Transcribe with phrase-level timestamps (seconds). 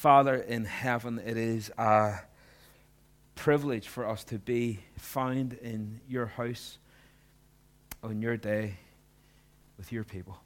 [0.00, 2.20] Father in heaven, it is a
[3.34, 6.78] privilege for us to be found in your house
[8.02, 8.78] on your day
[9.76, 10.40] with your people.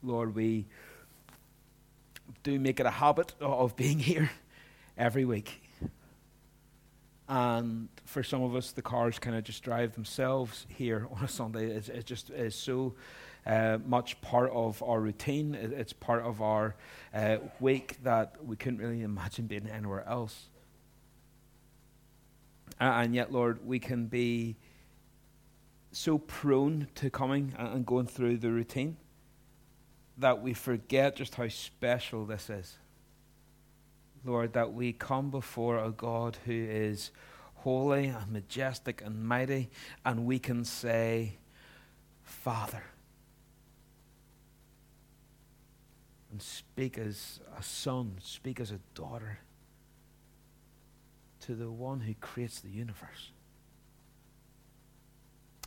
[0.00, 0.66] Lord, we
[2.44, 4.30] do make it a habit of being here
[4.96, 5.60] every week.
[7.28, 11.28] And for some of us, the cars kind of just drive themselves here on a
[11.28, 11.66] Sunday.
[11.66, 12.94] It's, it's just is so
[13.46, 15.54] uh, much part of our routine.
[15.54, 16.74] It's part of our
[17.14, 20.48] uh, week that we couldn't really imagine being anywhere else.
[22.80, 24.56] And yet, Lord, we can be
[25.92, 28.96] so prone to coming and going through the routine
[30.18, 32.78] that we forget just how special this is.
[34.24, 37.10] Lord, that we come before a God who is
[37.56, 39.70] holy and majestic and mighty,
[40.04, 41.38] and we can say,
[42.22, 42.82] Father.
[46.32, 49.38] And speak as a son, speak as a daughter
[51.40, 53.32] to the one who creates the universe.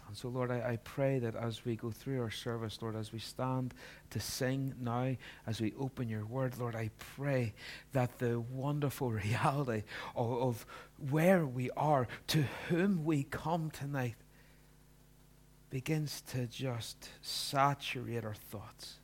[0.08, 3.12] And so, Lord, I, I, pray that as we go through our service, Lord, as
[3.12, 3.74] we stand
[4.12, 5.16] to sing now,
[5.48, 7.54] as we open your word, Lord, I pray
[7.94, 9.84] that the wonderful reality
[10.16, 10.66] of, of
[11.10, 14.16] where we are, to whom we come tonight,
[15.70, 19.00] begins to just saturate our thoughts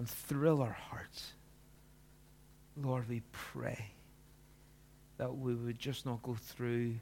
[0.00, 1.34] and thrill our hearts.
[2.74, 3.90] Lord, we pray
[5.18, 6.94] that we would just not go through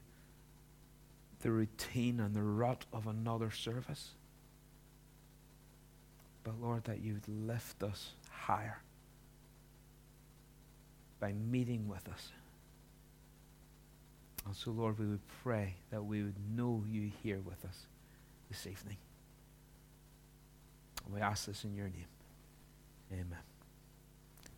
[1.42, 4.14] the routine and the rut of another service.
[6.42, 8.80] But Lord, that you would lift us higher
[11.20, 12.32] by meeting with us.
[14.44, 17.86] And so, Lord, we would pray that we would know you here with us
[18.50, 18.96] this evening.
[21.04, 22.06] And we ask this in your name.
[23.12, 23.38] Amen.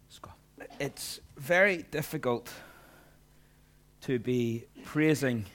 [0.09, 0.37] Scott.
[0.79, 2.53] It's very difficult
[4.03, 5.47] to be praising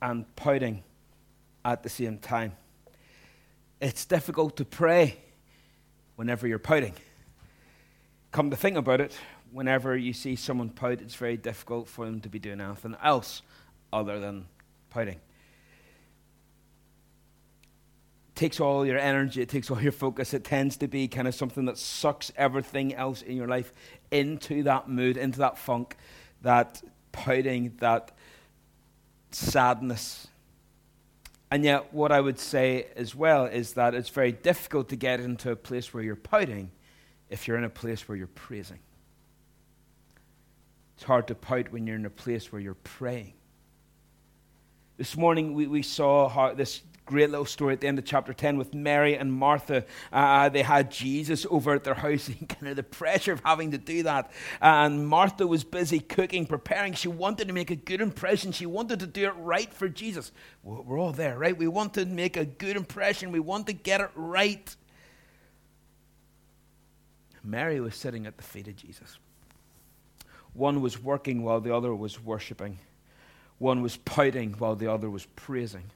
[0.00, 0.84] and pouting
[1.64, 2.52] at the same time.
[3.80, 5.16] It's difficult to pray
[6.16, 6.94] whenever you're pouting.
[8.30, 9.16] Come to think about it,
[9.50, 13.42] whenever you see someone pout, it's very difficult for them to be doing anything else
[13.92, 14.46] other than
[14.90, 15.16] pouting.
[15.16, 15.20] It
[18.36, 20.34] takes all your energy, it takes all your focus.
[20.34, 23.72] It tends to be kind of something that sucks everything else in your life
[24.10, 25.96] into that mood, into that funk,
[26.42, 26.82] that
[27.12, 28.12] pouting, that
[29.30, 30.28] sadness.
[31.50, 35.20] And yet, what I would say as well is that it's very difficult to get
[35.20, 36.70] into a place where you're pouting
[37.30, 38.78] if you're in a place where you're praising.
[40.96, 43.34] It's hard to pout when you're in a place where you're praying.
[44.96, 48.34] This morning, we, we saw how this great little story at the end of chapter
[48.34, 49.84] 10 with Mary and Martha.
[50.12, 53.70] Uh, they had Jesus over at their house, and kind of the pressure of having
[53.70, 54.30] to do that.
[54.60, 56.92] And Martha was busy cooking, preparing.
[56.92, 58.52] She wanted to make a good impression.
[58.52, 60.32] She wanted to do it right for Jesus.
[60.62, 61.56] We're all there, right?
[61.56, 64.76] We want to make a good impression, we want to get it right.
[67.42, 69.18] Mary was sitting at the feet of Jesus.
[70.52, 72.78] One was working while the other was worshiping.
[73.58, 75.90] One was pouting while the other was praising.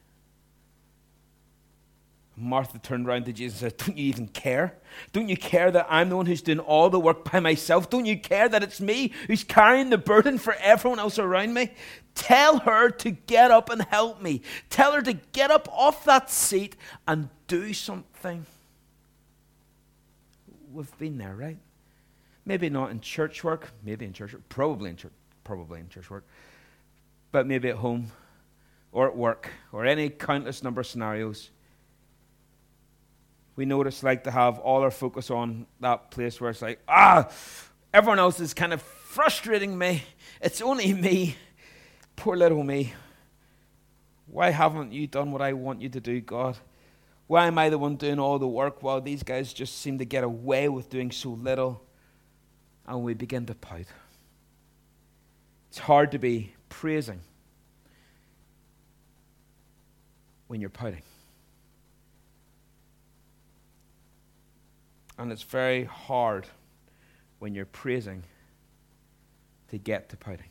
[2.41, 4.75] Martha turned around to Jesus and said, Don't you even care?
[5.13, 7.91] Don't you care that I'm the one who's doing all the work by myself?
[7.91, 11.73] Don't you care that it's me who's carrying the burden for everyone else around me?
[12.15, 14.43] Tell her to get up and help me.
[14.71, 18.47] Tell her to get up off that seat and do something.
[20.73, 21.59] We've been there, right?
[22.47, 25.13] Maybe not in church work, maybe in church work, probably in church,
[25.45, 26.25] probably in church work,
[27.33, 28.11] but maybe at home
[28.93, 31.51] or at work or any countless number of scenarios
[33.67, 37.29] we it's like to have all our focus on that place where it's like, ah,
[37.93, 40.03] everyone else is kind of frustrating me.
[40.41, 41.37] It's only me.
[42.17, 42.95] Poor little me.
[44.27, 46.57] Why haven't you done what I want you to do, God?
[47.27, 50.07] Why am I the one doing all the work while these guys just seem to
[50.07, 51.83] get away with doing so little?
[52.87, 53.87] And we begin to pout.
[55.69, 57.21] It's hard to be praising
[60.47, 61.03] when you're pouting.
[65.21, 66.47] And it's very hard
[67.41, 68.25] when you're praising
[69.69, 70.47] to get to pouting.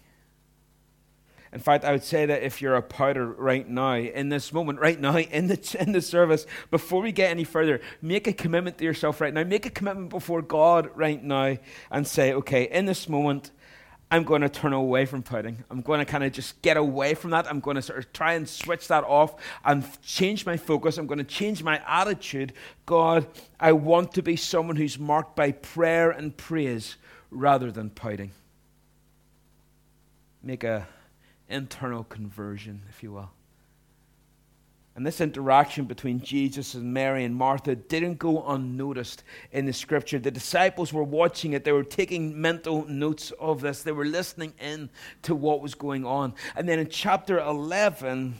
[1.51, 4.79] In fact, I would say that if you're a pouter right now, in this moment,
[4.79, 8.77] right now, in the, in the service, before we get any further, make a commitment
[8.77, 9.43] to yourself right now.
[9.43, 11.57] Make a commitment before God right now
[11.89, 13.49] and say, okay, in this moment,
[14.11, 15.63] I'm going to turn away from pouting.
[15.69, 17.47] I'm going to kind of just get away from that.
[17.47, 20.97] I'm going to sort of try and switch that off and change my focus.
[20.97, 22.53] I'm going to change my attitude.
[22.87, 23.27] God,
[23.59, 26.95] I want to be someone who's marked by prayer and praise
[27.29, 28.31] rather than pouting.
[30.41, 30.87] Make a
[31.47, 33.29] internal conversion, if you will.
[34.99, 39.23] And this interaction between Jesus and Mary and Martha didn't go unnoticed
[39.53, 40.19] in the scripture.
[40.19, 41.63] The disciples were watching it.
[41.63, 43.81] They were taking mental notes of this.
[43.81, 44.89] They were listening in
[45.21, 46.33] to what was going on.
[46.53, 48.35] And then in chapter 11,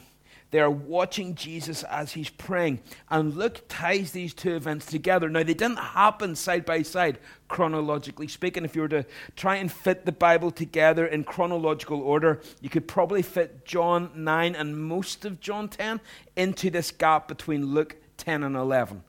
[0.51, 2.79] they are watching Jesus as he's praying.
[3.09, 5.29] And Luke ties these two events together.
[5.29, 8.65] Now, they didn't happen side by side, chronologically speaking.
[8.65, 9.05] If you were to
[9.35, 14.55] try and fit the Bible together in chronological order, you could probably fit John 9
[14.55, 16.01] and most of John 10
[16.35, 19.03] into this gap between Luke 10 and 11.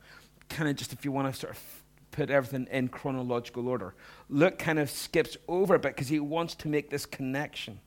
[0.51, 1.63] Kind of just if you want to sort of
[2.11, 3.95] put everything in chronological order.
[4.29, 7.81] Luke kind of skips over a bit because he wants to make this connection.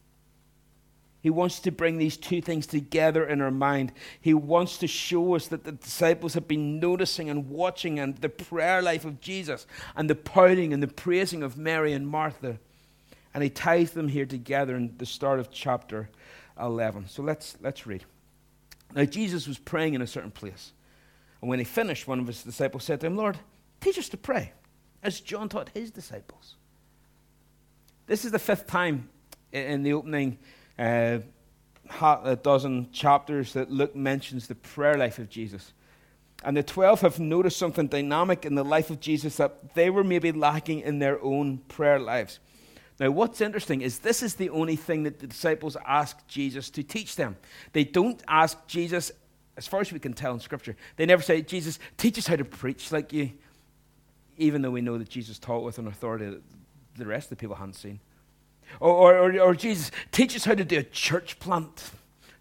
[1.23, 3.93] He wants to bring these two things together in our mind.
[4.19, 8.27] He wants to show us that the disciples have been noticing and watching and the
[8.27, 9.65] prayer life of Jesus
[9.95, 12.59] and the pouting and the praising of Mary and Martha.
[13.33, 16.09] And he ties them here together in the start of chapter
[16.59, 17.07] 11.
[17.07, 18.03] So let's, let's read.
[18.93, 20.73] Now, Jesus was praying in a certain place.
[21.39, 23.37] And when he finished, one of his disciples said to him, Lord,
[23.79, 24.51] teach us to pray,
[25.01, 26.55] as John taught his disciples.
[28.07, 29.07] This is the fifth time
[29.53, 30.37] in the opening
[30.77, 31.19] uh,
[32.01, 35.73] a dozen chapters that Luke mentions the prayer life of Jesus.
[36.43, 40.03] And the 12 have noticed something dynamic in the life of Jesus that they were
[40.03, 42.39] maybe lacking in their own prayer lives.
[42.99, 46.83] Now, what's interesting is this is the only thing that the disciples ask Jesus to
[46.83, 47.37] teach them.
[47.71, 49.11] They don't ask Jesus,
[49.57, 52.35] as far as we can tell in Scripture, they never say, Jesus, teach us how
[52.35, 53.31] to preach like you,
[54.37, 56.41] even though we know that Jesus taught with an authority that
[56.95, 57.99] the rest of the people hadn't seen.
[58.79, 61.91] Or, or, or, Jesus, teach us how to do a church plant.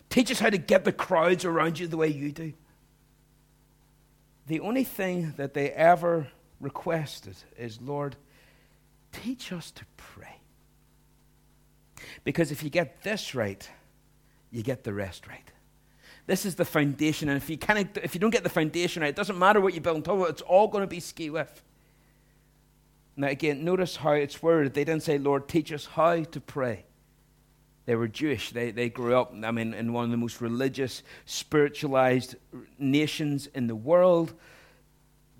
[0.08, 2.52] Teach us how to get the crowds around you the way you do.
[4.46, 6.28] The only thing that they ever
[6.60, 8.16] requested is, Lord,
[9.12, 10.36] teach us to pray.
[12.24, 13.68] Because if you get this right,
[14.50, 15.50] you get the rest right.
[16.26, 17.58] This is the foundation, and if you,
[18.02, 20.14] if you don't get the foundation right, it doesn't matter what you build on top
[20.18, 21.62] of it, it's all going to be ski with.
[23.16, 24.74] Now, again, notice how it's worded.
[24.74, 26.84] They didn't say, Lord, teach us how to pray.
[27.84, 28.50] They were Jewish.
[28.50, 32.36] They, they grew up, I mean, in one of the most religious, spiritualized
[32.78, 34.32] nations in the world.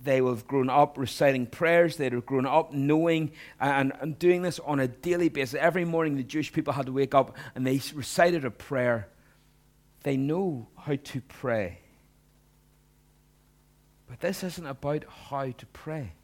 [0.03, 1.97] They would have grown up reciting prayers.
[1.97, 3.31] They'd have grown up knowing
[3.61, 5.55] and, and doing this on a daily basis.
[5.55, 9.09] Every morning, the Jewish people had to wake up and they recited a prayer.
[10.03, 11.79] They know how to pray.
[14.09, 16.15] But this isn't about how to pray.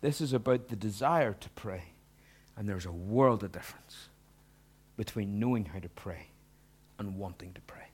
[0.00, 1.84] This is about the desire to pray.
[2.56, 4.08] And there's a world of difference
[4.96, 6.26] between knowing how to pray
[6.98, 7.86] and wanting to pray.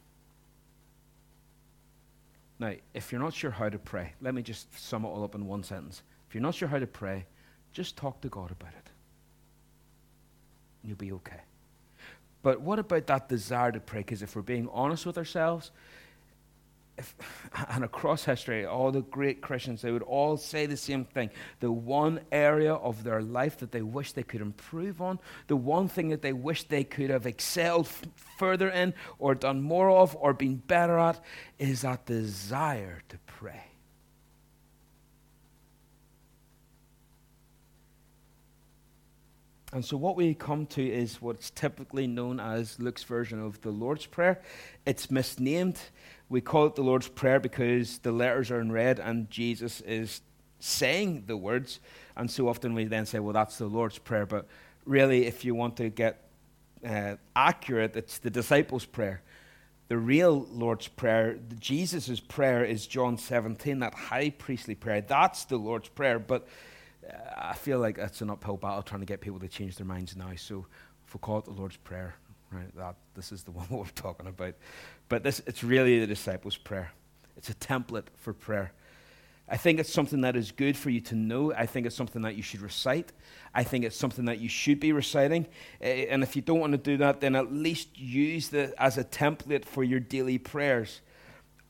[2.58, 5.34] Now, if you're not sure how to pray, let me just sum it all up
[5.34, 6.02] in one sentence.
[6.28, 7.26] If you're not sure how to pray,
[7.72, 8.90] just talk to God about it.
[10.82, 11.40] And you'll be okay.
[12.42, 14.00] But what about that desire to pray?
[14.00, 15.70] Because if we're being honest with ourselves,
[16.98, 17.14] if,
[17.68, 21.30] and across history, all the great Christians, they would all say the same thing.
[21.60, 25.88] The one area of their life that they wish they could improve on, the one
[25.88, 28.02] thing that they wish they could have excelled f-
[28.38, 31.20] further in, or done more of, or been better at,
[31.58, 33.64] is that desire to pray.
[39.72, 43.70] And so, what we come to is what's typically known as Luke's version of the
[43.70, 44.40] Lord's Prayer.
[44.86, 45.78] It's misnamed
[46.28, 50.20] we call it the Lord's Prayer because the letters are in red and Jesus is
[50.58, 51.80] saying the words.
[52.16, 54.26] And so often we then say, well, that's the Lord's Prayer.
[54.26, 54.46] But
[54.84, 56.28] really, if you want to get
[56.84, 59.22] uh, accurate, it's the disciples' prayer.
[59.88, 65.00] The real Lord's Prayer, Jesus' prayer is John 17, that high priestly prayer.
[65.00, 66.18] That's the Lord's Prayer.
[66.18, 66.48] But
[67.08, 69.86] uh, I feel like it's an uphill battle trying to get people to change their
[69.86, 70.30] minds now.
[70.36, 70.66] So
[71.06, 72.16] if we call it the Lord's Prayer,
[72.50, 74.54] right, that, this is the one we're talking about.
[75.08, 76.92] But this, it's really the disciples' prayer.
[77.36, 78.72] It's a template for prayer.
[79.48, 81.52] I think it's something that is good for you to know.
[81.52, 83.12] I think it's something that you should recite.
[83.54, 85.46] I think it's something that you should be reciting.
[85.80, 88.98] Eh, and if you don't want to do that, then at least use it as
[88.98, 91.00] a template for your daily prayers.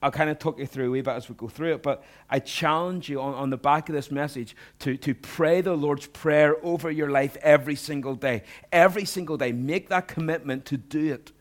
[0.01, 2.03] I'll kind of talk you through a wee bit as we go through it, but
[2.29, 6.05] I challenge you on, on the back of this message to, to pray the Lord's
[6.05, 8.43] Prayer over your life every single day.
[8.71, 9.51] Every single day.
[9.51, 11.31] Make that commitment to do it.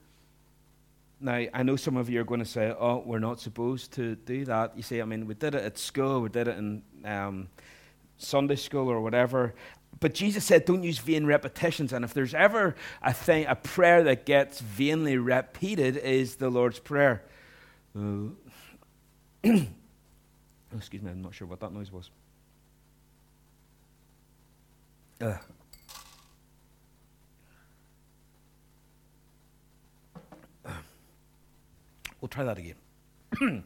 [1.21, 4.17] Now, I know some of you are going to say, oh, we're not supposed to
[4.17, 4.77] do that.
[4.77, 7.49] You see, I mean, we did it at school, we did it in um,
[8.19, 9.55] Sunday school or whatever.
[9.99, 11.93] But Jesus said, don't use vain repetitions.
[11.93, 16.79] And if there's ever a thing, a prayer that gets vainly repeated, is the Lord's
[16.79, 17.23] Prayer.
[17.97, 18.29] Uh,
[20.77, 22.11] excuse me, I'm not sure what that noise was.
[25.21, 25.37] Uh.
[32.21, 32.75] We'll try that again.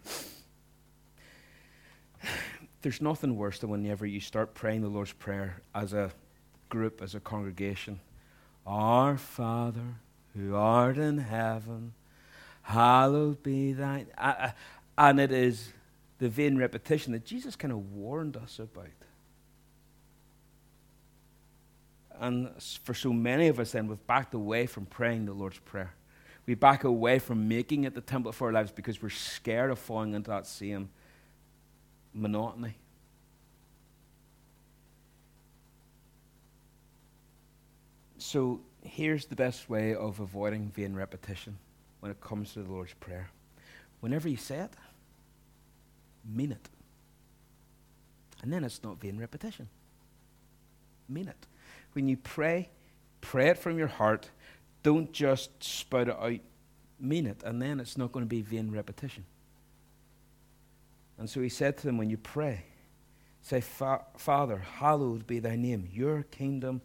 [2.83, 6.11] There's nothing worse than whenever you start praying the Lord's Prayer as a
[6.69, 8.01] group, as a congregation.
[8.67, 9.97] Our Father,
[10.35, 11.95] who art in heaven,
[12.63, 14.07] hallowed be thy.
[14.19, 14.51] Uh,
[15.01, 15.73] and it is
[16.19, 18.87] the vain repetition that Jesus kind of warned us about.
[22.21, 22.51] And
[22.85, 25.95] for so many of us, then, we've backed away from praying the Lord's Prayer.
[26.45, 29.79] We back away from making it the temple for our lives because we're scared of
[29.79, 30.91] falling into that same
[32.13, 32.75] monotony.
[38.19, 41.57] So here's the best way of avoiding vain repetition
[42.01, 43.31] when it comes to the Lord's Prayer.
[44.01, 44.71] Whenever you say it,
[46.25, 46.69] mean it.
[48.43, 49.69] And then it's not vain repetition.
[51.09, 51.47] Mean it.
[51.93, 52.71] When you pray,
[53.21, 54.31] pray it from your heart.
[54.83, 56.41] Don't just spout it out.
[56.99, 57.43] Mean it.
[57.45, 59.25] And then it's not going to be vain repetition.
[61.19, 62.65] And so he said to them, When you pray,
[63.43, 65.89] say, Father, hallowed be thy name.
[65.93, 66.81] Your kingdom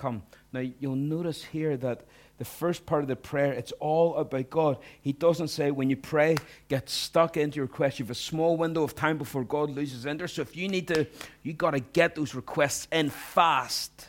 [0.00, 0.22] come.
[0.52, 2.06] Now, you'll notice here that
[2.38, 4.78] the first part of the prayer, it's all about God.
[5.02, 6.36] He doesn't say when you pray,
[6.68, 7.98] get stuck into your request.
[7.98, 10.36] You have a small window of time before God loses interest.
[10.36, 11.06] So if you need to,
[11.42, 14.06] you got to get those requests in fast.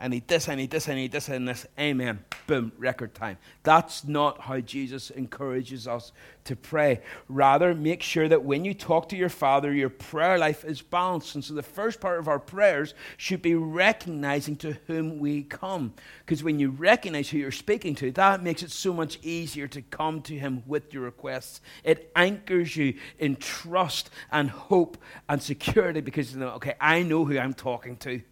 [0.00, 1.66] I need this, I need this, I need this, and this.
[1.76, 2.20] Amen.
[2.46, 3.36] Boom, record time.
[3.64, 6.12] That's not how Jesus encourages us
[6.44, 7.00] to pray.
[7.28, 11.34] Rather, make sure that when you talk to your Father, your prayer life is balanced.
[11.34, 15.94] And so the first part of our prayers should be recognizing to whom we come.
[16.24, 19.82] Because when you recognize who you're speaking to, that makes it so much easier to
[19.82, 21.60] come to Him with your requests.
[21.82, 24.96] It anchors you in trust and hope
[25.28, 28.22] and security because you know, okay, I know who I'm talking to.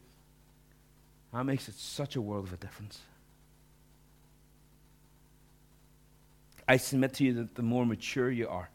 [1.37, 2.99] That makes it such a world of a difference.
[6.67, 8.71] I submit to you that the more mature you are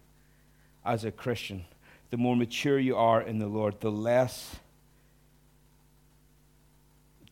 [0.85, 1.65] as a Christian,
[2.11, 4.57] the more mature you are in the Lord, the less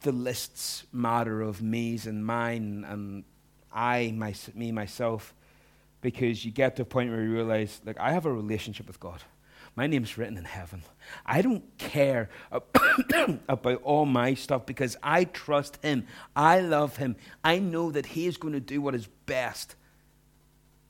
[0.01, 3.24] the lists matter of me's and mine and
[3.71, 5.36] I, my, me, myself,
[6.01, 9.00] because you get to a point where you realize, like, I have a relationship with
[9.00, 9.21] God.
[9.75, 10.83] My name's written in heaven.
[11.25, 12.29] I don't care
[13.47, 16.05] about all my stuff because I trust Him.
[16.35, 17.15] I love Him.
[17.43, 19.75] I know that He is going to do what is best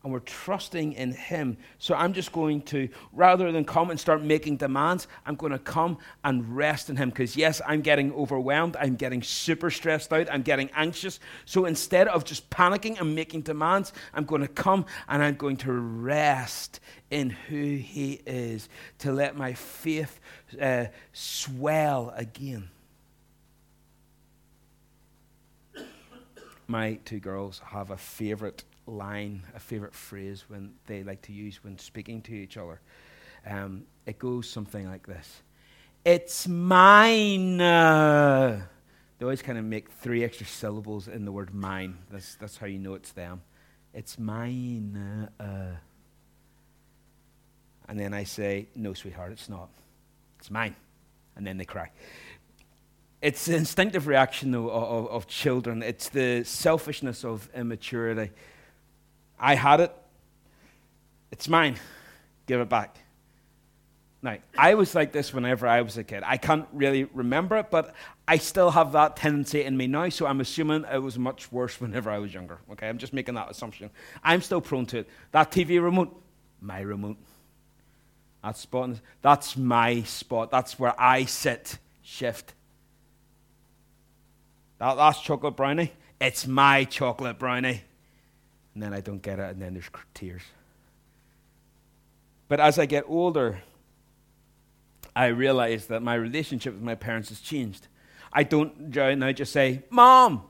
[0.04, 1.58] and we're trusting in Him.
[1.78, 5.60] So I'm just going to, rather than come and start making demands, I'm going to
[5.60, 7.10] come and rest in Him.
[7.10, 8.78] Because, yes, I'm getting overwhelmed.
[8.78, 10.30] I'm getting super stressed out.
[10.32, 11.20] I'm getting anxious.
[11.44, 15.58] So instead of just panicking and making demands, I'm going to come and I'm going
[15.58, 16.80] to rest
[17.12, 20.20] in who He is to let my faith
[20.62, 22.70] uh, swell again.
[26.68, 31.64] My two girls have a favorite line, a favorite phrase when they like to use
[31.64, 32.80] when speaking to each other.
[33.48, 35.42] Um, it goes something like this
[36.04, 37.58] It's mine.
[37.58, 41.98] They always kind of make three extra syllables in the word mine.
[42.10, 43.42] That's, that's how you know it's them.
[43.94, 45.30] It's mine.
[47.90, 49.70] And then I say, No, sweetheart, it's not.
[50.38, 50.76] It's mine.
[51.36, 51.92] And then they cry.
[53.22, 58.32] It's the instinctive reaction of, of, of children, it's the selfishness of immaturity.
[59.40, 59.96] I had it.
[61.32, 61.76] It's mine.
[62.46, 62.98] Give it back.
[64.22, 66.24] Now, I was like this whenever I was a kid.
[66.26, 67.96] I can't really remember it, but
[68.28, 71.80] I still have that tendency in me now, so I'm assuming it was much worse
[71.82, 72.60] whenever I was younger.
[72.72, 73.90] Okay, I'm just making that assumption.
[74.22, 75.10] I'm still prone to it.
[75.32, 76.22] That TV remote,
[76.60, 77.18] my remote.
[78.44, 78.92] That spot,
[79.22, 80.52] that's my spot.
[80.52, 81.78] That's where I sit.
[82.02, 82.54] Shift.
[84.80, 87.84] That last chocolate brownie, it's my chocolate brownie
[88.74, 90.44] and then I don't get it, and then there's tears.
[92.48, 93.62] But as I get older,
[95.16, 97.88] I realize that my relationship with my parents has changed.
[98.32, 100.44] I don't now just say, Mom,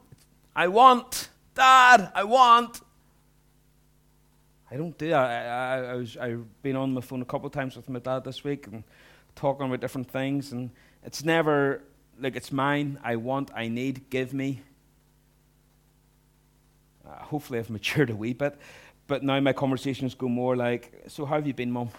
[0.55, 2.81] I want, Dad, I want.
[4.71, 5.29] I don't do that.
[5.29, 7.99] I, I, I was, I've been on the phone a couple of times with my
[7.99, 8.83] dad this week and
[9.35, 10.69] talking about different things, and
[11.03, 11.81] it's never
[12.19, 14.61] like it's mine, I want, I need, give me.
[17.09, 18.57] Uh, hopefully, I've matured a wee bit.
[19.07, 21.89] But now my conversations go more like, So, how have you been, Mum?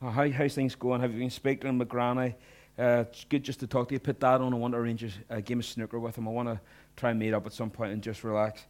[0.00, 1.00] Uh, how, how's things going?
[1.00, 2.34] Have you been speaking to my granny?
[2.78, 4.00] Uh, it's good just to talk to you.
[4.00, 4.52] Put that on.
[4.52, 6.26] I want to arrange a game of snooker with him.
[6.26, 6.60] I want to
[6.96, 8.62] try and meet up at some point and just relax.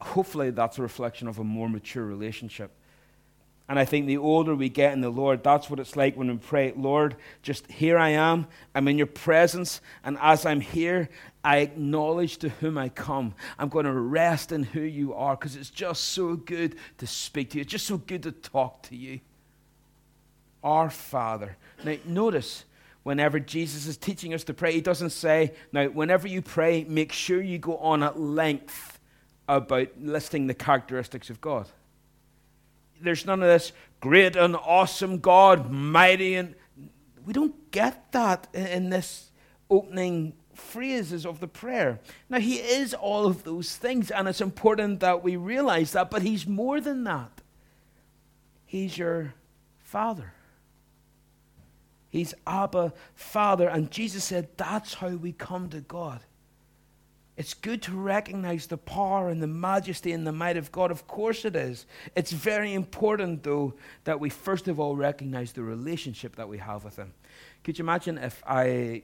[0.00, 2.72] Hopefully, that's a reflection of a more mature relationship.
[3.68, 6.28] And I think the older we get in the Lord, that's what it's like when
[6.28, 8.46] we pray, Lord, just here I am.
[8.74, 9.80] I'm in your presence.
[10.04, 11.08] And as I'm here,
[11.42, 13.34] I acknowledge to whom I come.
[13.58, 17.50] I'm going to rest in who you are because it's just so good to speak
[17.50, 17.62] to you.
[17.62, 19.20] It's just so good to talk to you.
[20.62, 21.56] Our Father.
[21.84, 22.64] Now, notice
[23.02, 27.12] whenever Jesus is teaching us to pray, he doesn't say, now, whenever you pray, make
[27.12, 28.98] sure you go on at length
[29.48, 31.66] about listing the characteristics of God
[33.04, 36.54] there's none of this great and awesome God, mighty and
[37.24, 39.30] we don't get that in this
[39.70, 42.00] opening phrases of the prayer.
[42.28, 46.22] Now, He is all of those things, and it's important that we realize that, but
[46.22, 47.40] He's more than that.
[48.66, 49.34] He's your
[49.82, 50.32] Father.
[52.08, 53.68] He's Abba, Father.
[53.68, 56.20] And Jesus said that's how we come to God.
[57.36, 60.92] It's good to recognize the power and the majesty and the might of God.
[60.92, 61.84] Of course it is.
[62.14, 63.74] It's very important, though,
[64.04, 67.12] that we first of all recognize the relationship that we have with Him.
[67.64, 69.02] Could you imagine if I,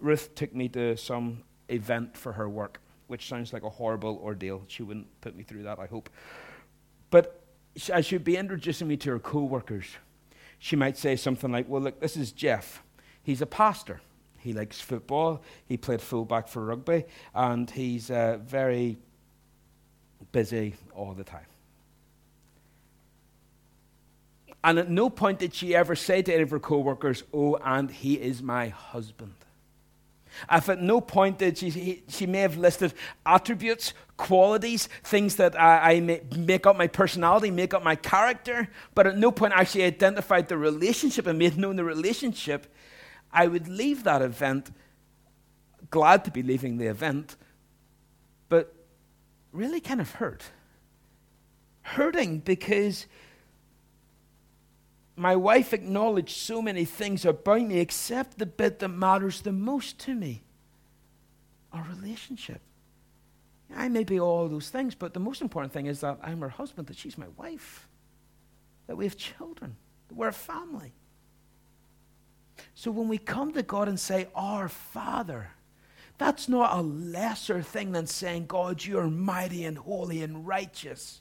[0.00, 4.62] Ruth took me to some event for her work, which sounds like a horrible ordeal.
[4.68, 6.10] She wouldn't put me through that, I hope.
[7.10, 7.42] But
[7.92, 9.86] as she'd be introducing me to her co workers,
[10.58, 12.82] she might say something like, Well, look, this is Jeff.
[13.22, 14.00] He's a pastor.
[14.38, 15.42] He likes football.
[15.66, 17.04] He played fullback for rugby,
[17.34, 18.98] and he's uh, very
[20.32, 21.46] busy all the time.
[24.64, 27.56] And at no point did she ever say to any of her co workers, Oh,
[27.64, 29.34] and he is my husband.
[30.50, 32.94] If at no point did she, he, she may have listed
[33.26, 39.06] attributes, qualities, things that I, I make up my personality, make up my character, but
[39.06, 42.72] at no point actually identified the relationship and made known the relationship
[43.32, 44.70] I would leave that event
[45.90, 47.36] glad to be leaving the event,
[48.48, 48.74] but
[49.52, 50.44] really kind of hurt.
[51.82, 53.06] Hurting because
[55.16, 59.98] my wife acknowledged so many things about me except the bit that matters the most
[60.00, 60.42] to me
[61.72, 62.60] our relationship.
[63.74, 66.48] I may be all those things, but the most important thing is that I'm her
[66.48, 67.86] husband, that she's my wife,
[68.86, 69.76] that we have children,
[70.08, 70.94] that we're a family.
[72.74, 75.50] So when we come to God and say, Our Father,
[76.18, 81.20] that's not a lesser thing than saying, God, you are mighty and holy and righteous.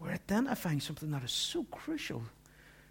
[0.00, 2.22] We're identifying something that is so crucial,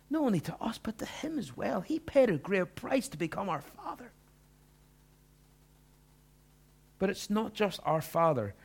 [0.09, 1.81] not only to us, but to Him as well.
[1.81, 4.11] He paid a great price to become our Father.
[6.99, 8.55] But it's not just our Father.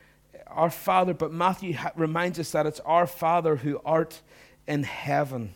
[0.47, 4.21] Our Father, but Matthew reminds us that it's our Father who art
[4.67, 5.55] in heaven.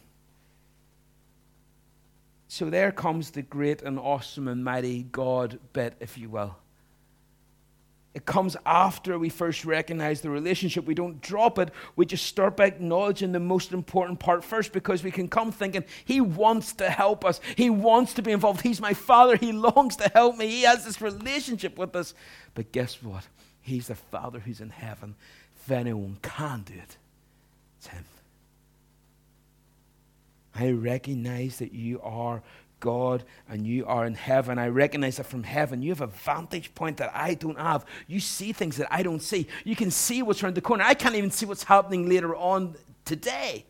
[2.49, 6.57] So there comes the great and awesome and mighty God bit, if you will.
[8.17, 10.87] It comes after we first recognize the relationship.
[10.87, 11.71] We don't drop it.
[11.97, 15.85] We just start by acknowledging the most important part first because we can come thinking,
[16.07, 17.43] He wants to help us.
[17.57, 18.63] He wants to be involved.
[18.63, 19.37] He's my Father.
[19.37, 20.49] He longs to help me.
[20.49, 22.15] He has this relationship with us.
[22.55, 23.27] But guess what?
[23.61, 25.15] He's the Father who's in heaven.
[25.61, 26.97] If anyone can do it,
[27.77, 28.07] it's Him.
[30.59, 32.43] I recognize that you are
[32.81, 34.59] God and you are in heaven.
[34.59, 37.85] I recognize that from heaven you have a vantage point that I don't have.
[38.07, 39.47] You see things that I don't see.
[39.65, 40.85] You can see what's around the corner.
[40.85, 43.65] I can't even see what's happening later on today.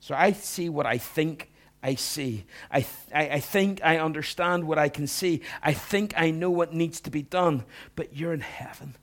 [0.00, 1.50] So I see what I think
[1.84, 2.44] I see.
[2.70, 5.42] I, th- I, I think I understand what I can see.
[5.62, 7.64] I think I know what needs to be done.
[7.96, 8.96] But you're in heaven.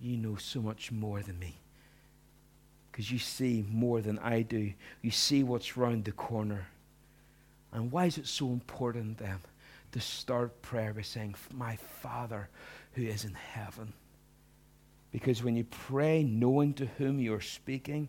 [0.00, 1.63] You know so much more than me
[2.94, 4.72] because you see more than I do.
[5.02, 6.68] You see what's round the corner.
[7.72, 9.40] And why is it so important then
[9.90, 12.48] to start prayer by saying, My Father
[12.92, 13.94] who is in heaven?
[15.10, 18.08] Because when you pray knowing to whom you're speaking,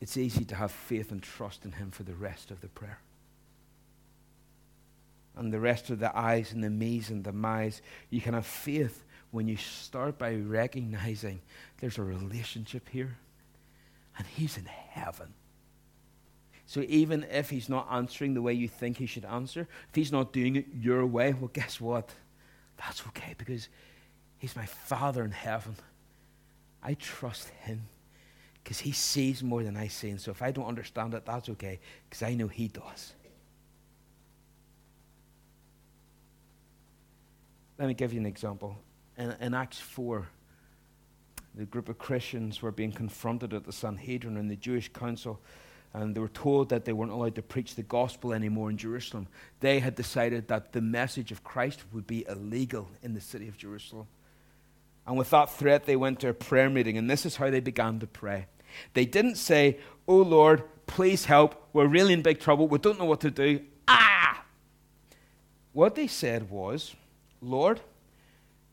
[0.00, 3.00] it's easy to have faith and trust in Him for the rest of the prayer.
[5.36, 8.46] And the rest of the eyes and the me's and the my's, you can have
[8.46, 11.40] faith when you start by recognizing
[11.80, 13.18] there's a relationship here
[14.16, 15.34] and he's in heaven.
[16.66, 20.12] So even if he's not answering the way you think he should answer, if he's
[20.12, 22.10] not doing it your way, well, guess what?
[22.76, 23.68] That's okay because
[24.38, 25.74] he's my Father in heaven.
[26.80, 27.88] I trust him
[28.62, 30.10] because he sees more than I see.
[30.10, 33.14] And so if I don't understand it, that's okay because I know he does.
[37.80, 38.78] Let me give you an example
[39.16, 40.26] in, in Acts 4,
[41.54, 45.40] the group of Christians were being confronted at the Sanhedrin and the Jewish council,
[45.92, 49.28] and they were told that they weren't allowed to preach the gospel anymore in Jerusalem.
[49.60, 53.56] They had decided that the message of Christ would be illegal in the city of
[53.56, 54.08] Jerusalem.
[55.06, 57.60] And with that threat, they went to a prayer meeting, and this is how they
[57.60, 58.46] began to pray.
[58.94, 61.68] They didn't say, Oh Lord, please help.
[61.72, 62.66] We're really in big trouble.
[62.66, 63.60] We don't know what to do.
[63.86, 64.44] Ah!
[65.72, 66.94] What they said was,
[67.40, 67.80] Lord,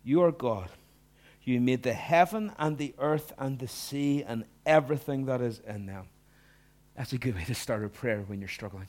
[0.04, 0.70] you are God.
[1.44, 5.86] You made the heaven and the earth and the sea and everything that is in
[5.88, 6.08] them.
[6.96, 8.88] That's a good way to start a prayer when you're struggling.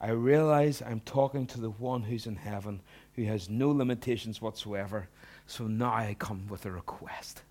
[0.00, 2.80] I realize I'm talking to the one who's in heaven,
[3.14, 5.08] who has no limitations whatsoever.
[5.46, 7.42] So now I come with a request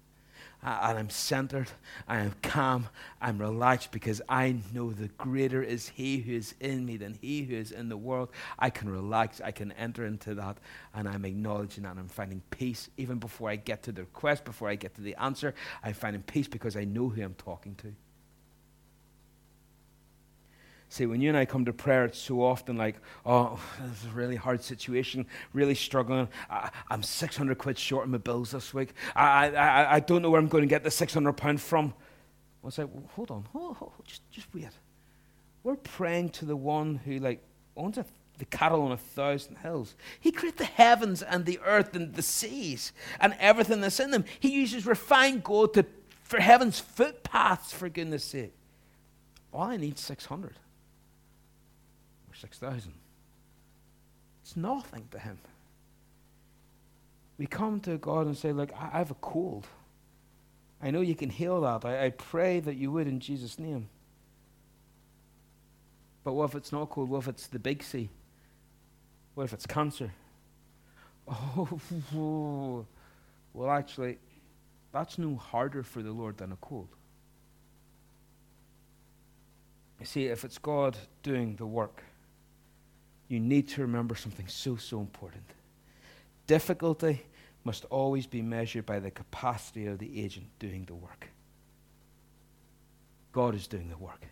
[0.64, 1.70] and I'm centered,
[2.08, 2.88] I am calm,
[3.22, 7.44] I'm relaxed because I know the greater is He who is in me than He
[7.44, 8.30] who is in the world.
[8.58, 10.58] I can relax, I can enter into that,
[10.94, 14.70] and I'm acknowledging that I'm finding peace even before I get to the request, before
[14.70, 15.54] I get to the answer.
[15.84, 17.94] I'm finding peace because I know who I'm talking to.
[20.94, 24.06] See, when you and I come to prayer, it's so often like, oh, this is
[24.06, 26.28] a really hard situation, really struggling.
[26.52, 28.94] I, am 600 quid short on my bills this week.
[29.16, 31.96] I, I, I don't know where I'm going to get the 600 pound from.
[32.62, 34.68] I was like, well, hold on, hold, hold, just, just wait.
[35.64, 37.42] We're praying to the one who, like,
[37.76, 38.06] owns a,
[38.38, 39.96] the cattle on a thousand hills.
[40.20, 44.26] He created the heavens and the earth and the seas and everything that's in them.
[44.40, 45.88] He uses refined gold to,
[46.22, 48.54] for heaven's footpaths, for goodness sake.
[49.52, 50.54] All I need is 600.
[52.44, 52.92] 6,000.
[54.42, 55.38] It's nothing to him.
[57.38, 59.66] We come to God and say, Look, I, have a cold.
[60.82, 61.86] I know you can heal that.
[61.86, 63.88] I, I pray that you would in Jesus' name.
[66.26, 67.10] But what if it's not cold?
[67.10, 68.10] What if it's the big C?
[69.36, 70.12] What if it's cancer?
[72.14, 72.86] Oh,
[73.54, 74.18] well, actually,
[74.92, 76.90] that's no harder for the Lord than a cold.
[80.02, 82.04] You see, if it's God doing the work,
[83.34, 85.44] you need to remember something so, so important.
[86.46, 87.24] Difficulty
[87.64, 91.30] must always be measured by the capacity of the agent doing the work.
[93.32, 94.28] God is doing the work,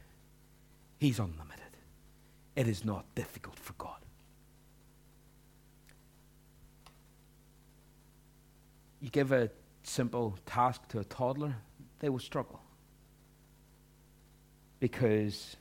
[1.00, 1.58] He's unlimited.
[2.56, 3.98] It is not difficult for God.
[9.00, 9.50] You give a
[9.82, 11.56] simple task to a toddler,
[12.02, 12.62] they will struggle.
[14.80, 15.56] Because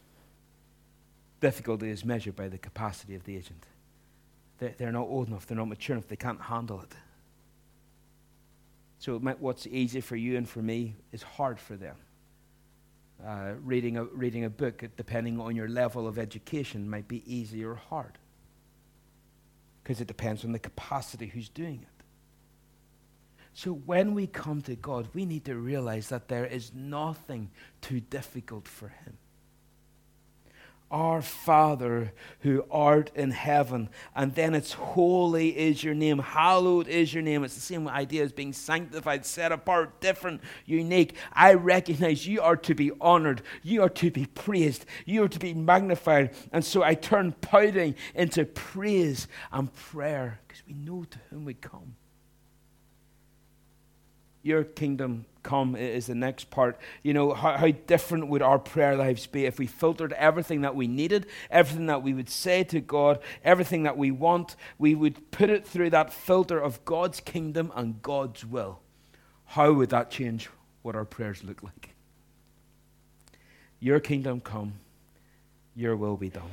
[1.41, 3.65] difficulty is measured by the capacity of the agent.
[4.59, 6.93] They're, not old enough, they're not mature enough, they can't handle it.
[8.99, 11.97] So what's easy for you and for me is hard for them.
[13.27, 17.65] Uh, reading, a, reading a book, depending on your level of education, might be easy
[17.65, 18.19] or hard.
[19.83, 22.05] Because it depends on the capacity who's doing it.
[23.55, 27.51] So when we come to God, we need to realize that there is nothing
[27.81, 29.17] too difficult for Him.
[30.91, 33.89] Our Father who art in heaven.
[34.15, 37.45] And then it's holy is your name, hallowed is your name.
[37.45, 41.15] It's the same idea as being sanctified, set apart, different, unique.
[41.33, 45.39] I recognize you are to be honored, you are to be praised, you are to
[45.39, 46.35] be magnified.
[46.53, 51.55] And so I turn pouting into praise and prayer because we know to whom we
[51.55, 51.95] come.
[54.43, 56.79] Your kingdom come is the next part.
[57.03, 60.75] You know, how, how, different would our prayer lives be if we filtered everything that
[60.75, 65.31] we needed, everything that we would say to God, everything that we want, we would
[65.31, 68.81] put it through that filter of God's kingdom and God's will.
[69.45, 70.49] How would that change
[70.83, 71.91] what our prayers look like?
[73.79, 74.75] Your kingdom come,
[75.75, 76.51] your will be done.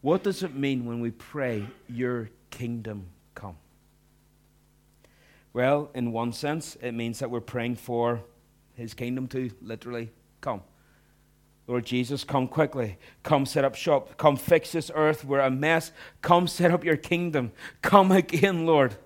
[0.00, 3.56] What does it mean when we pray, Your kingdom come?
[5.52, 8.22] Well, in one sense, it means that we're praying for
[8.74, 10.62] his kingdom to literally come.
[11.66, 12.96] Lord Jesus, come quickly.
[13.22, 14.16] Come set up shop.
[14.16, 15.24] Come fix this earth.
[15.24, 15.92] We're a mess.
[16.22, 17.52] Come set up your kingdom.
[17.82, 18.96] Come again, Lord.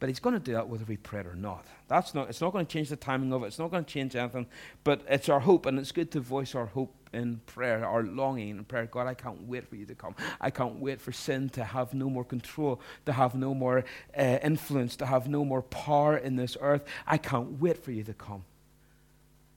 [0.00, 1.66] But he's going to do that whether we pray or not.
[1.88, 3.46] That's not, it's not going to change the timing of it.
[3.46, 4.46] It's not going to change anything.
[4.82, 8.50] But it's our hope, and it's good to voice our hope in prayer, our longing
[8.50, 8.86] in prayer.
[8.86, 10.14] God, I can't wait for you to come.
[10.40, 13.84] I can't wait for sin to have no more control, to have no more
[14.16, 16.84] uh, influence, to have no more power in this earth.
[17.06, 18.44] I can't wait for you to come.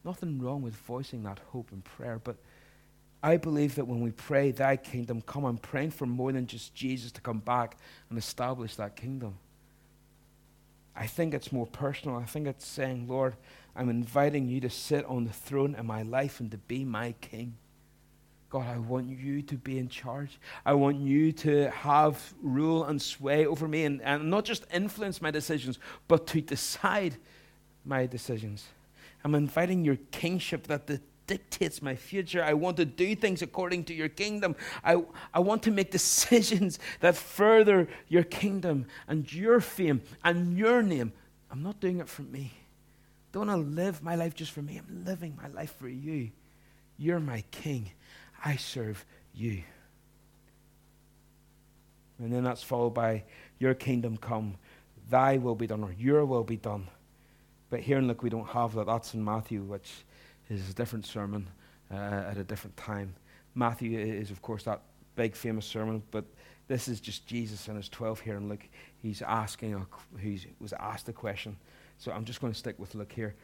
[0.04, 2.38] Nothing wrong with voicing that hope in prayer, but
[3.24, 6.74] I believe that when we pray, Thy kingdom come, I'm praying for more than just
[6.74, 7.78] Jesus to come back
[8.10, 9.38] and establish that kingdom.
[10.96, 12.18] I think it's more personal.
[12.18, 13.36] I think it's saying, Lord,
[13.76, 17.14] I'm inviting you to sit on the throne in my life and to be my
[17.22, 17.56] king.
[18.50, 20.38] God, I want you to be in charge.
[20.66, 25.22] I want you to have rule and sway over me and, and not just influence
[25.22, 27.16] my decisions, but to decide
[27.86, 28.66] my decisions.
[29.24, 31.00] I'm inviting your kingship that the
[31.32, 32.44] dictates my future.
[32.44, 34.54] I want to do things according to your kingdom.
[34.84, 35.02] I,
[35.34, 41.14] I want to make decisions that further your kingdom and your fame and your name.
[41.50, 42.52] I'm not doing it for me.
[43.32, 44.78] Don't want to live my life just for me.
[44.78, 46.32] I'm living my life for you.
[46.98, 47.92] You're my king.
[48.44, 49.64] I serve you.
[52.20, 53.24] And then that's followed by
[53.58, 54.58] your kingdom come,
[55.10, 56.90] thy will be done, or your will be done.
[57.70, 58.88] But here in Luke, we don't have that.
[58.88, 59.90] That's in Matthew, which
[60.60, 61.48] is a different sermon
[61.92, 63.14] uh, at a different time.
[63.56, 64.82] Matthew is, of course, that
[65.16, 66.26] big famous sermon, but
[66.68, 68.68] this is just Jesus and his 12 here in Luke.
[69.02, 69.86] He's asking, a,
[70.20, 71.58] he was asked a question.
[71.98, 73.36] So I'm just going to stick with Luke here.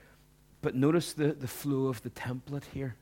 [0.62, 2.96] But notice the, the flow of the template here.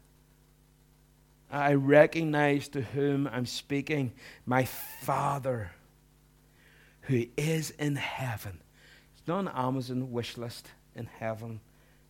[1.52, 4.14] I recognize to whom I'm speaking
[4.46, 5.72] my Father
[7.02, 8.60] who is in heaven.
[9.18, 11.60] It's not an Amazon wish list in heaven.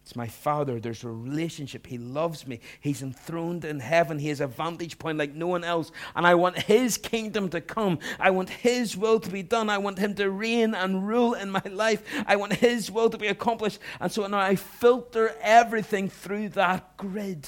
[0.06, 0.80] It's my Father.
[0.80, 1.88] There's a relationship.
[1.88, 2.60] He loves me.
[2.80, 4.20] He's enthroned in heaven.
[4.20, 5.92] He has a vantage point like no one else.
[6.16, 7.98] And I want His kingdom to come.
[8.20, 9.68] I want His will to be done.
[9.68, 12.04] I want Him to reign and rule in my life.
[12.28, 13.80] I want His will to be accomplished.
[14.00, 17.48] And so now I filter everything through that grid.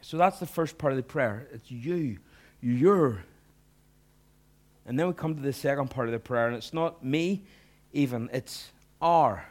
[0.00, 1.48] So that's the first part of the prayer.
[1.52, 2.16] It's you,
[2.62, 3.26] your.
[4.86, 7.44] And then we come to the second part of the prayer, and it's not me,
[7.92, 8.70] even, it's
[9.02, 9.44] our.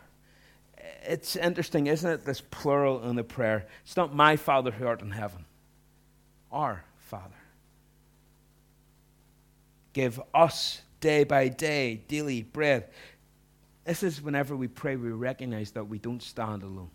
[1.04, 2.26] It's interesting, isn't it?
[2.26, 3.67] This plural in the prayer.
[3.84, 5.45] It's not my Father who art in heaven,
[6.52, 7.36] our Father.
[9.93, 12.89] Give us day by day, daily bread.
[13.86, 16.89] This is whenever we pray, we recognize that we don't stand alone.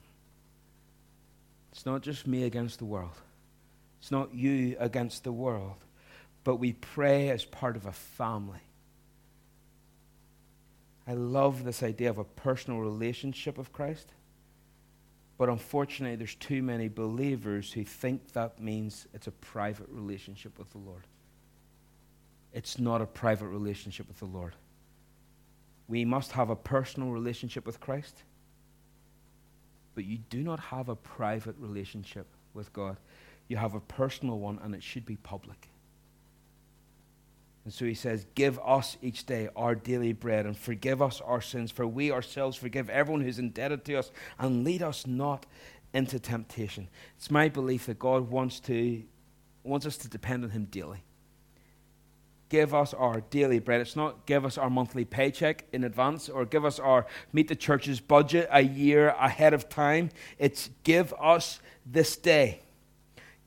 [1.72, 3.16] It's not just me against the world.
[4.00, 5.76] It's not you against the world,
[6.42, 8.60] but we pray as part of a family.
[11.10, 14.06] I love this idea of a personal relationship with Christ.
[15.38, 20.70] But unfortunately, there's too many believers who think that means it's a private relationship with
[20.70, 21.02] the Lord.
[22.52, 24.54] It's not a private relationship with the Lord.
[25.88, 28.22] We must have a personal relationship with Christ,
[29.96, 32.98] but you do not have a private relationship with God
[33.50, 35.68] you have a personal one, and it should be public.
[37.64, 41.40] And so he says, Give us each day our daily bread and forgive us our
[41.40, 45.46] sins, for we ourselves forgive everyone who's indebted to us, and lead us not
[45.92, 46.88] into temptation.
[47.16, 49.02] It's my belief that God wants, to,
[49.62, 51.02] wants us to depend on him daily.
[52.48, 53.80] Give us our daily bread.
[53.80, 57.54] It's not give us our monthly paycheck in advance or give us our meet the
[57.54, 60.10] church's budget a year ahead of time.
[60.36, 62.62] It's give us this day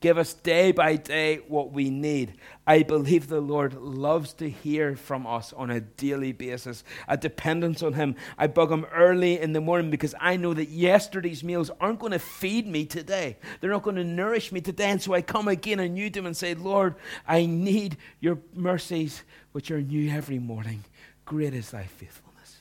[0.04, 2.34] Give us day by day what we need.
[2.66, 7.82] I believe the Lord loves to hear from us on a daily basis, a dependence
[7.82, 8.14] on Him.
[8.36, 12.12] I bug Him early in the morning because I know that yesterday's meals aren't going
[12.12, 13.38] to feed me today.
[13.62, 14.90] They're not going to nourish me today.
[14.90, 19.22] And so I come again anew to Him and say, Lord, I need your mercies,
[19.52, 20.84] which are new every morning.
[21.24, 22.58] Great is thy faithfulness.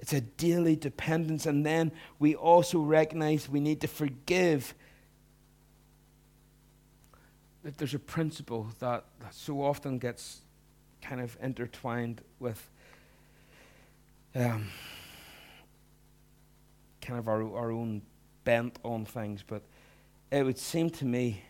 [0.00, 1.46] It's a daily dependence.
[1.46, 4.74] And then we also recognize we need to forgive
[7.68, 10.40] that there's a principle that, that so often gets
[11.02, 12.66] kind of intertwined with
[14.34, 14.68] um,
[17.02, 18.00] kind of our, our own
[18.44, 19.60] bent on things, but
[20.30, 21.42] it would seem to me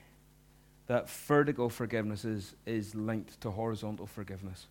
[0.88, 4.66] that vertical forgiveness is, is linked to horizontal forgiveness.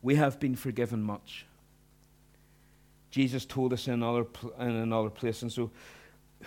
[0.00, 1.44] We have been forgiven much.
[3.10, 4.24] Jesus told us in another,
[4.58, 5.70] in another place, and so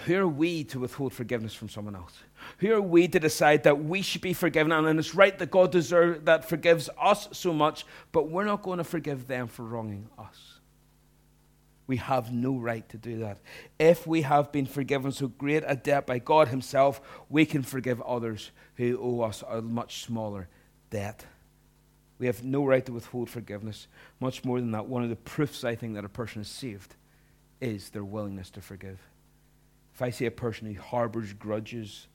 [0.06, 2.14] who are we to withhold forgiveness from someone else?
[2.60, 5.72] Who are we to decide that we should be forgiven and it's right that God
[5.72, 10.08] deserves that forgives us so much, but we're not going to forgive them for wronging
[10.18, 10.60] us?
[11.88, 13.40] We have no right to do that.
[13.80, 18.00] If we have been forgiven so great a debt by God Himself, we can forgive
[18.02, 20.48] others who owe us a much smaller
[20.92, 21.26] debt.
[22.20, 23.88] We have no right to withhold forgiveness.
[24.20, 26.96] Much more than that, one of the proofs I think that a person is saved
[27.60, 29.00] is their willingness to forgive.
[30.00, 32.08] If I see a person who harbors grudges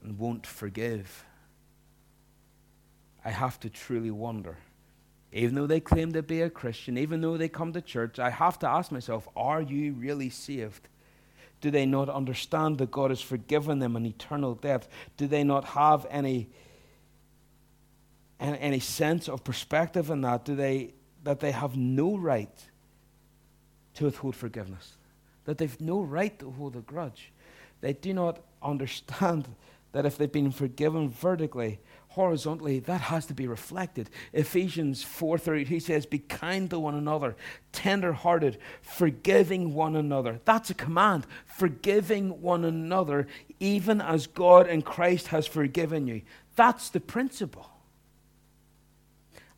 [0.00, 1.24] and won't forgive,
[3.24, 4.58] I have to truly wonder.
[5.32, 8.30] Even though they claim to be a Christian, even though they come to church, I
[8.30, 10.86] have to ask myself, are you really saved?
[11.60, 14.88] Do they not understand that God has forgiven them an eternal death?
[15.16, 16.48] Do they not have any,
[18.38, 20.44] any sense of perspective in that?
[20.44, 22.56] Do they, that they have no right
[23.94, 24.97] to withhold forgiveness?
[25.48, 27.32] That they've no right to hold a grudge.
[27.80, 29.48] They do not understand
[29.92, 34.10] that if they've been forgiven vertically, horizontally, that has to be reflected.
[34.34, 37.34] Ephesians 4:30, he says, "Be kind to one another,
[37.72, 41.26] tender-hearted, forgiving one another." That's a command.
[41.46, 43.26] Forgiving one another,
[43.58, 46.20] even as God in Christ has forgiven you.
[46.56, 47.70] That's the principle.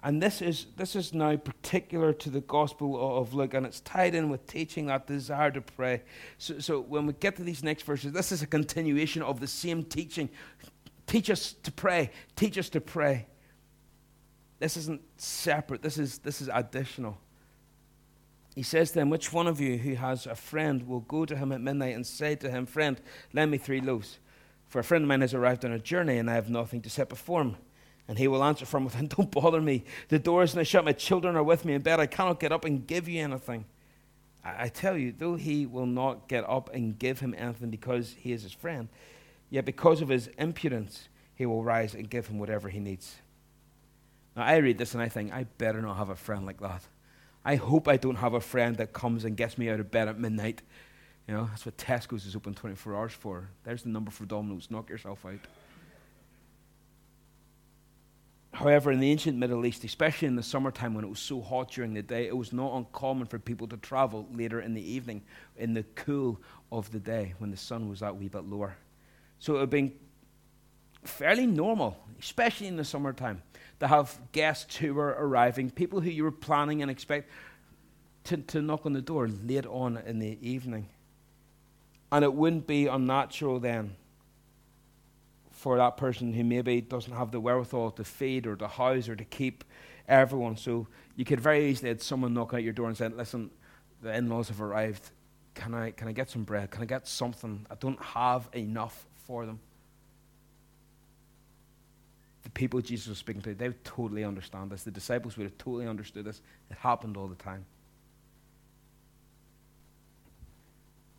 [0.03, 4.15] And this is, this is now particular to the Gospel of Luke, and it's tied
[4.15, 6.03] in with teaching that desire to pray.
[6.39, 9.47] So, so when we get to these next verses, this is a continuation of the
[9.47, 10.31] same teaching.
[11.07, 12.11] Teach us to pray.
[12.35, 13.27] Teach us to pray.
[14.59, 17.19] This isn't separate, this is, this is additional.
[18.55, 21.53] He says him, Which one of you who has a friend will go to him
[21.53, 23.01] at midnight and say to him, Friend,
[23.33, 24.19] lend me three loaves?
[24.69, 26.91] For a friend of mine has arrived on a journey, and I have nothing to
[26.91, 27.57] set before him.
[28.11, 29.85] And he will answer from within, Don't bother me.
[30.09, 30.85] The door is not shut.
[30.85, 32.01] My children are with me in bed.
[32.01, 33.67] I cannot get up and give you anything.
[34.45, 38.17] I, I tell you, though he will not get up and give him anything because
[38.19, 38.89] he is his friend,
[39.49, 43.15] yet because of his impudence, he will rise and give him whatever he needs.
[44.35, 46.83] Now, I read this and I think, I better not have a friend like that.
[47.45, 50.09] I hope I don't have a friend that comes and gets me out of bed
[50.09, 50.63] at midnight.
[51.29, 53.51] You know, that's what Tesco's is open 24 hours for.
[53.63, 54.69] There's the number for Domino's.
[54.69, 55.39] Knock yourself out.
[58.53, 61.71] However, in the ancient Middle East, especially in the summertime when it was so hot
[61.71, 65.23] during the day, it was not uncommon for people to travel later in the evening
[65.57, 66.41] in the cool
[66.73, 68.77] of the day when the sun was that wee bit lower.
[69.39, 69.93] So it would been
[71.05, 73.43] fairly normal, especially in the summertime,
[73.79, 77.31] to have guests who were arriving, people who you were planning and expect
[78.25, 80.89] to, to knock on the door late on in the evening.
[82.13, 83.97] And it wouldn't be unnatural then
[85.61, 89.15] for that person who maybe doesn't have the wherewithal to feed or to house or
[89.15, 89.63] to keep
[90.09, 90.57] everyone.
[90.57, 93.51] So you could very easily have someone knock at your door and say, Listen,
[94.01, 95.11] the in laws have arrived.
[95.55, 96.71] Can I, can I get some bread?
[96.71, 97.67] Can I get something?
[97.71, 99.61] I don't have enough for them.
[102.45, 104.85] The people Jesus was speaking to, they would totally understand this.
[104.85, 106.41] The disciples would have totally understood this.
[106.71, 107.67] It happened all the time.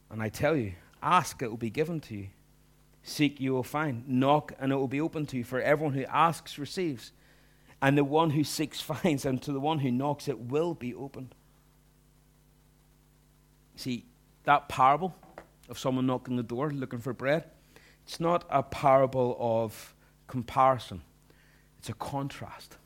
[0.10, 0.74] And I tell you,
[1.04, 2.30] ask, it will be given to you.
[3.04, 4.08] Seek, you will find.
[4.08, 5.44] Knock, and it will be open to you.
[5.44, 7.12] For everyone who asks receives.
[7.82, 9.26] And the one who seeks finds.
[9.26, 11.36] And to the one who knocks, it will be opened.
[13.76, 14.06] See,
[14.44, 15.16] that parable
[15.70, 17.46] of someone knocking the door looking for bread,
[18.06, 19.96] it's not a parable of
[20.28, 21.02] comparison,
[21.80, 22.78] it's a contrast.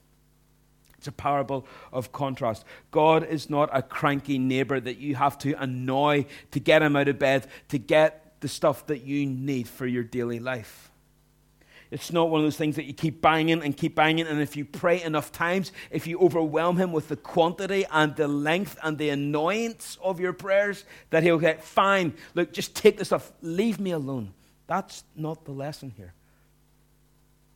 [0.97, 2.65] It's a parable of contrast.
[2.89, 7.07] God is not a cranky neighbor that you have to annoy to get him out
[7.07, 10.91] of bed, to get the stuff that you need for your daily life.
[11.91, 14.57] It's not one of those things that you keep banging and keep banging, and if
[14.57, 18.97] you pray enough times, if you overwhelm him with the quantity and the length and
[18.97, 23.79] the annoyance of your prayers, that he'll get, fine, look, just take the stuff, leave
[23.79, 24.33] me alone.
[24.67, 26.13] That's not the lesson here.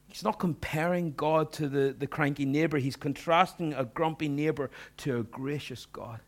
[0.10, 5.20] He's not comparing God to the, the cranky neighbor, he's contrasting a grumpy neighbor to
[5.20, 6.20] a gracious God.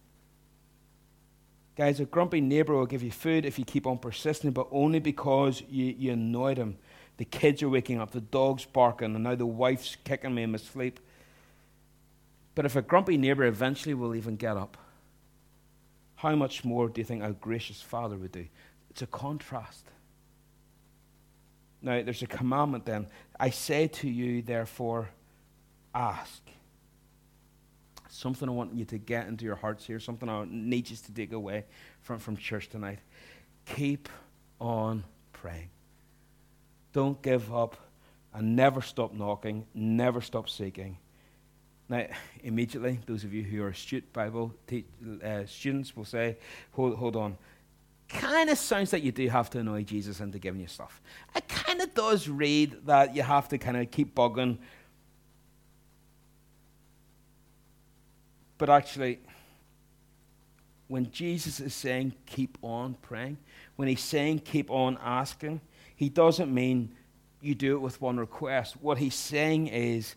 [1.78, 5.00] Guys, a grumpy neighbor will give you food if you keep on persisting, but only
[5.00, 6.78] because you, you annoyed him.
[7.18, 10.52] The kids are waking up, the dog's barking, and now the wife's kicking me in
[10.52, 11.00] my sleep.
[12.56, 14.78] But if a grumpy neighbor eventually will even get up,
[16.16, 18.46] how much more do you think a gracious father would do?
[18.90, 19.86] It's a contrast.
[21.82, 23.08] Now, there's a commandment then.
[23.40, 25.10] I say to you, therefore,
[25.96, 26.42] ask
[28.12, 31.12] something I want you to get into your hearts here, something I need you to
[31.13, 31.65] take away
[32.02, 33.00] from, from church tonight.
[33.65, 34.10] Keep
[34.60, 35.69] on praying.
[36.93, 37.78] Don't give up
[38.34, 40.97] and never stop knocking, never stop seeking.
[41.89, 42.06] Now,
[42.43, 44.86] immediately, those of you who are astute Bible te-
[45.24, 46.38] uh, students will say,
[46.71, 47.38] hold, hold on.
[48.08, 51.02] Kind of sounds like you do have to annoy Jesus into giving you stuff.
[51.36, 54.58] It kind of does read that you have to kind of keep bugging
[58.62, 59.17] But actually,
[60.88, 63.38] when Jesus is saying keep on praying,
[63.76, 65.62] when he's saying keep on asking,
[65.95, 66.91] he doesn't mean
[67.41, 68.76] you do it with one request.
[68.80, 70.13] What he's saying is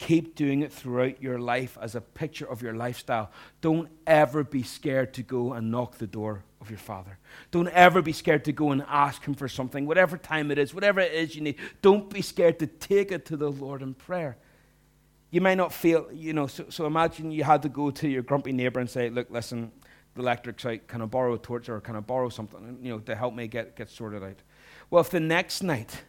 [0.00, 3.30] keep doing it throughout your life as a picture of your lifestyle.
[3.60, 7.18] Don't ever be scared to go and knock the door of your father.
[7.52, 10.74] Don't ever be scared to go and ask him for something, whatever time it is,
[10.74, 11.54] whatever it is you need.
[11.82, 14.38] Don't be scared to take it to the Lord in prayer
[15.36, 18.22] you may not feel, you know, so, so imagine you had to go to your
[18.22, 19.70] grumpy neighbor and say, look, listen,
[20.14, 23.00] the electric's out, can I borrow a torch or can I borrow something, you know,
[23.00, 24.38] to help me get, get sorted out?
[24.88, 26.04] Well, if the next night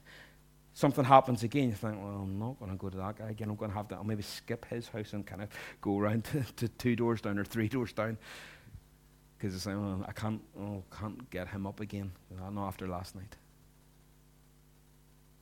[0.74, 3.50] something happens again, you think, well, I'm not going to go to that guy again.
[3.50, 5.50] I'm going to have to, I'll maybe skip his house and kind of
[5.82, 8.18] go around to, to two doors down or three doors down.
[9.38, 12.14] Because it's like, oh, I can't, oh, can't get him up again.
[12.32, 13.36] Not after last night.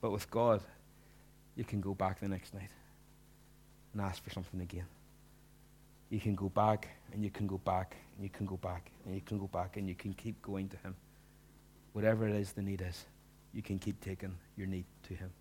[0.01, 0.63] But with God,
[1.55, 2.71] you can go back the next night
[3.95, 4.85] and ask for something again.
[6.09, 9.15] You can go back and you can go back and you can go back and
[9.15, 10.95] you can go back and you can keep going to Him.
[11.93, 13.05] Whatever it is the need is,
[13.53, 15.31] you can keep taking your need to Him.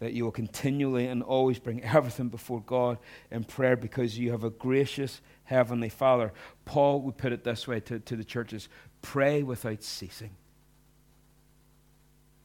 [0.00, 2.98] That you will continually and always bring everything before God
[3.30, 6.32] in prayer because you have a gracious Heavenly Father.
[6.66, 8.68] Paul would put it this way to, to the churches
[9.00, 10.36] pray without ceasing.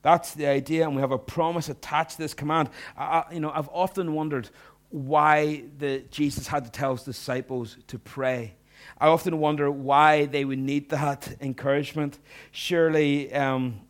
[0.01, 2.69] That's the idea, and we have a promise attached to this command.
[2.97, 4.49] I, you know, I've often wondered
[4.89, 8.55] why the, Jesus had to tell his disciples to pray.
[8.97, 12.17] I often wonder why they would need that encouragement.
[12.51, 13.81] Surely, um,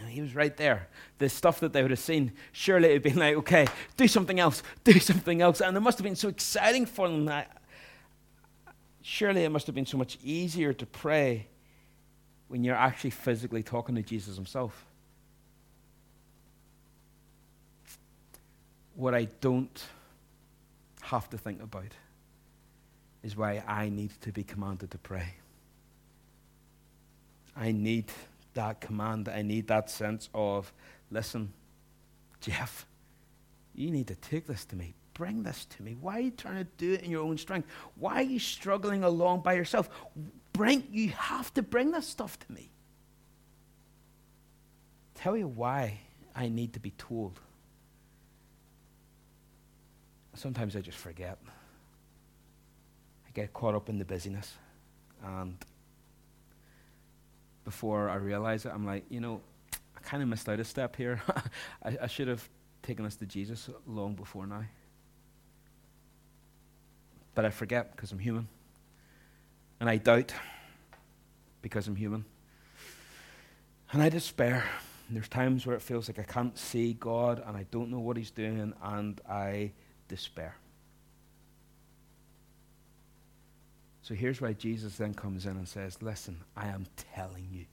[0.00, 0.88] know, he was right there.
[1.18, 3.66] The stuff that they would have seen, surely it would been like, okay,
[3.96, 5.60] do something else, do something else.
[5.60, 7.28] And it must have been so exciting for them.
[7.28, 7.46] I,
[9.02, 11.46] surely it must have been so much easier to pray
[12.50, 14.84] when you're actually physically talking to Jesus himself.
[18.96, 19.84] What I don't
[21.02, 21.94] have to think about
[23.22, 25.34] is why I need to be commanded to pray.
[27.56, 28.06] I need
[28.54, 29.28] that command.
[29.28, 30.72] I need that sense of,
[31.12, 31.52] listen,
[32.40, 32.84] Jeff,
[33.76, 34.94] you need to take this to me.
[35.14, 35.94] Bring this to me.
[36.00, 37.68] Why are you trying to do it in your own strength?
[37.94, 39.88] Why are you struggling along by yourself?
[40.52, 42.70] Bring, you have to bring this stuff to me.
[45.14, 46.00] Tell you why
[46.34, 47.38] I need to be told.
[50.34, 51.38] Sometimes I just forget.
[53.26, 54.54] I get caught up in the busyness.
[55.22, 55.56] And
[57.64, 59.40] before I realize it, I'm like, you know,
[59.96, 61.20] I kind of missed out a step here.
[61.84, 62.48] I, I should have
[62.82, 64.64] taken us to Jesus long before now.
[67.34, 68.48] But I forget because I'm human.
[69.80, 70.32] And I doubt
[71.62, 72.24] because I'm human.
[73.92, 74.64] And I despair.
[75.08, 77.98] And there's times where it feels like I can't see God and I don't know
[77.98, 79.72] what He's doing, and I
[80.06, 80.54] despair.
[84.02, 87.64] So here's why Jesus then comes in and says, Listen, I am telling you.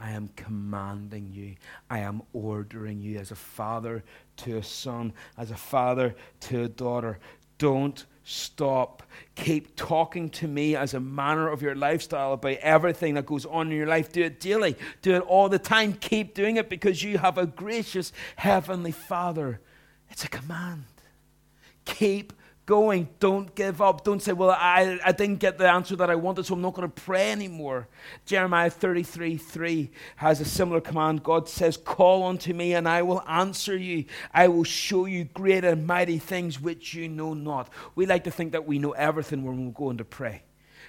[0.00, 1.54] I am commanding you.
[1.88, 4.02] I am ordering you as a father
[4.38, 7.20] to a son, as a father to a daughter.
[7.58, 9.02] Don't stop.
[9.34, 13.70] Keep talking to me as a manner of your lifestyle about everything that goes on
[13.70, 14.12] in your life.
[14.12, 15.94] Do it daily, do it all the time.
[15.94, 19.60] Keep doing it because you have a gracious Heavenly Father.
[20.10, 20.84] It's a command.
[21.84, 22.32] Keep
[22.72, 23.06] going.
[23.20, 24.02] Don't give up.
[24.02, 26.72] Don't say, Well, I, I didn't get the answer that I wanted, so I'm not
[26.72, 27.86] going to pray anymore.
[28.24, 31.22] Jeremiah 33 3 has a similar command.
[31.22, 34.06] God says, Call unto me, and I will answer you.
[34.32, 37.68] I will show you great and mighty things which you know not.
[37.94, 40.42] We like to think that we know everything when we go into pray.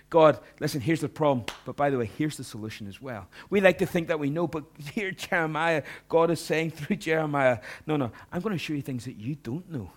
[0.09, 1.45] God, listen, here's the problem.
[1.65, 3.27] But by the way, here's the solution as well.
[3.49, 4.63] We like to think that we know, but
[4.93, 9.03] here, Jeremiah, God is saying through Jeremiah, no, no, I'm going to show you things
[9.03, 9.91] that you don't know.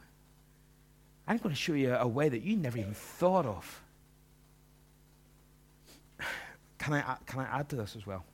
[1.26, 3.82] I'm going to show you a way that you never even thought of.
[6.78, 8.24] Can I, can I add to this as well?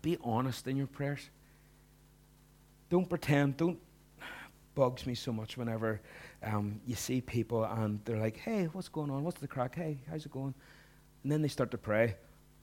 [0.00, 1.28] Be honest in your prayers.
[2.88, 3.58] Don't pretend.
[3.58, 3.78] Don't
[4.74, 6.00] bugs me so much whenever
[6.42, 9.24] um, you see people and they're like, "Hey, what's going on?
[9.24, 9.74] What's the crack?
[9.74, 10.54] Hey, how's it going?"
[11.22, 12.16] And then they start to pray.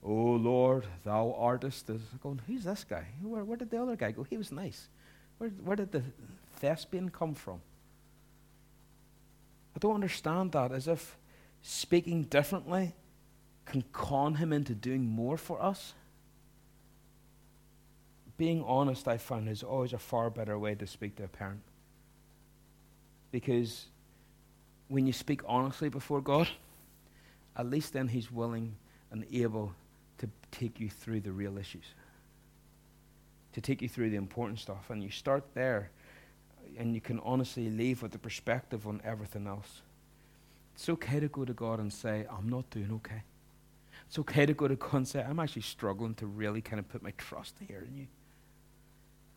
[0.04, 2.42] Oh Lord, Thou artist is going.
[2.48, 3.06] Who's this guy?
[3.22, 4.24] Where, where did the other guy go?
[4.24, 4.88] He was nice.
[5.38, 6.02] Where, where did the
[6.56, 7.62] thespian come from?
[9.78, 11.20] I don't understand that, as if
[11.62, 12.96] speaking differently
[13.68, 15.94] can con him into doing more for us.
[18.38, 21.62] Being honest, I find, is always a far better way to speak to a parent.
[23.32, 23.86] Because
[24.88, 26.50] when you speak honestly before God,
[27.56, 28.78] at least then He's willing
[29.12, 29.76] and able
[30.18, 31.86] to take you through the real issues,
[33.54, 34.90] to take you through the important stuff.
[34.90, 35.92] And you start there
[36.78, 39.82] and you can honestly leave with the perspective on everything else.
[40.76, 43.24] It's okay to go to God and say, I'm not doing okay.
[44.08, 46.88] It's okay to go to God and say, I'm actually struggling to really kind of
[46.88, 48.08] put my trust here in you.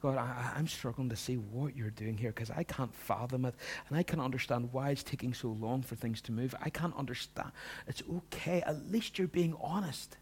[0.01, 3.55] God, I, am struggling to see what you're doing here because I can't fathom it
[3.88, 6.55] and I can't understand why it's taking so long for things to move.
[6.62, 7.53] I can't understand.
[7.86, 8.62] It's okay.
[8.62, 10.16] At least you're being honest.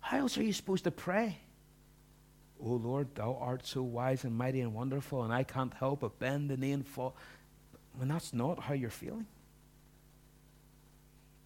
[0.00, 1.38] How else are you supposed to pray?
[2.62, 6.18] O Lord, thou art so wise and mighty and wonderful, and I can't help but
[6.18, 7.14] bend the knee and fall.
[7.96, 9.26] When that's not how you're feeling,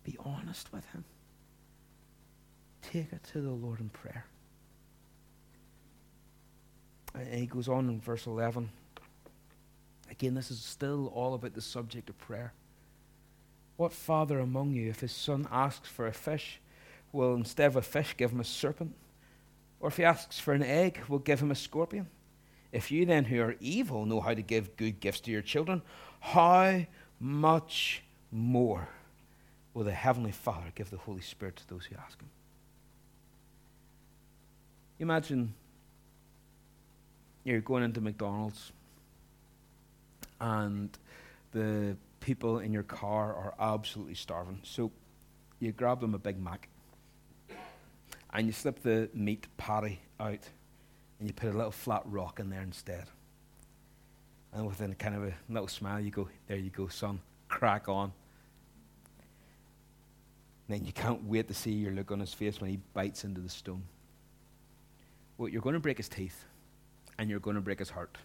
[0.05, 1.05] be honest with Him.
[2.83, 4.27] Take it to the Lord in prayer.
[7.15, 8.71] And he goes on in verse 11.
[10.11, 12.53] Again, this is still all about the subject of prayer.
[13.77, 16.61] What father among you, if his son asks for a fish,
[17.13, 18.95] will instead of a fish give him a serpent?
[19.83, 22.07] Or if he asks for an egg, we'll give him a scorpion.
[22.71, 25.83] If you then, who are evil, know how to give good gifts to your children,
[26.21, 26.87] how
[27.19, 28.89] much more
[29.75, 32.31] will the Heavenly Father give the Holy Spirit to those who ask Him?
[35.01, 35.53] Imagine
[37.45, 38.71] you're going into McDonald's
[40.41, 40.97] and
[41.51, 44.61] the people in your car are absolutely starving.
[44.63, 44.93] So
[45.59, 46.69] you grab them a Big Mac
[48.33, 50.49] and you slip the meat patty out
[51.19, 53.05] and you put a little flat rock in there instead.
[54.53, 57.89] And with a kind of a little smile, you go, There you go, son, crack
[57.89, 58.13] on.
[60.69, 63.25] And then you can't wait to see your look on his face when he bites
[63.25, 63.83] into the stone.
[65.37, 66.45] Well, you're going to break his teeth
[67.19, 68.17] and you're going to break his heart.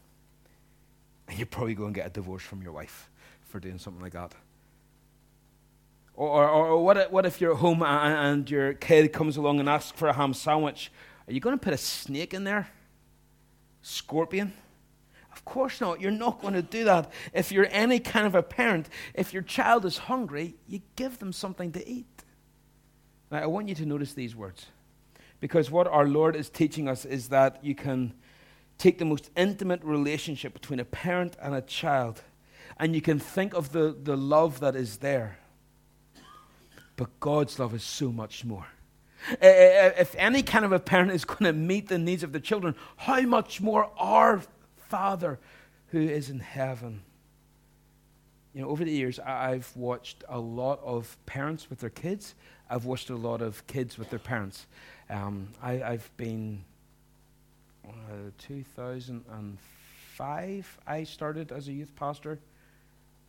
[1.27, 3.09] And you're probably going to get a divorce from your wife
[3.41, 4.33] for doing something like that.
[6.18, 9.38] Or, or, or what, if, what if you're at home and, and your kid comes
[9.38, 10.91] along and asks for a ham sandwich?
[11.28, 12.68] Are you going to put a snake in there?
[13.88, 14.53] scorpion?
[15.32, 16.01] Of course not.
[16.01, 17.11] You're not going to do that.
[17.34, 21.32] If you're any kind of a parent, if your child is hungry, you give them
[21.32, 22.24] something to eat.
[23.32, 24.65] Now, I want you to notice these words.
[25.39, 28.13] Because what our Lord is teaching us is that you can
[28.78, 32.24] take the most intimate relationship between a parent and a child,
[32.80, 35.38] and you can think of the, the love that is there.
[36.97, 38.67] But God's love is so much more.
[39.41, 42.75] If any kind of a parent is going to meet the needs of the children,
[42.97, 44.41] how much more our
[44.89, 45.39] Father
[45.87, 47.01] who is in heaven?
[48.53, 52.35] You know, over the years, I've watched a lot of parents with their kids.
[52.69, 54.65] I've watched a lot of kids with their parents.
[55.09, 56.63] Um, I, have been
[57.87, 60.79] uh, 2005.
[60.87, 62.39] I started as a youth pastor.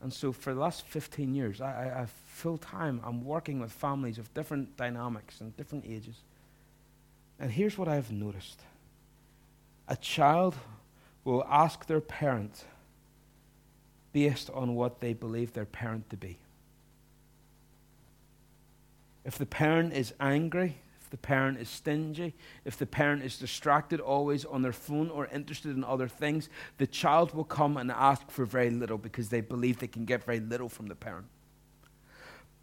[0.00, 3.72] And so for the last 15 years, I, I, I full time, I'm working with
[3.72, 6.16] families of different dynamics and different ages.
[7.40, 8.60] And here's what I've noticed
[9.88, 10.54] a child
[11.24, 12.64] will ask their parent
[14.12, 16.38] based on what they believe their parent to be.
[19.24, 20.78] If the parent is angry,
[21.10, 22.34] the parent is stingy,
[22.64, 26.48] if the parent is distracted always on their phone or interested in other things,
[26.78, 30.24] the child will come and ask for very little because they believe they can get
[30.24, 31.26] very little from the parent.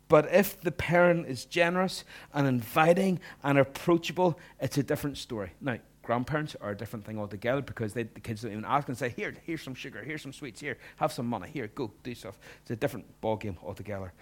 [0.07, 5.53] But if the parent is generous and inviting and approachable, it's a different story.
[5.59, 8.97] Now, grandparents are a different thing altogether because they, the kids don't even ask and
[8.97, 12.13] say, Here, here's some sugar, here's some sweets, here, have some money, here, go, do
[12.13, 12.37] stuff.
[12.61, 14.13] It's a different ballgame altogether.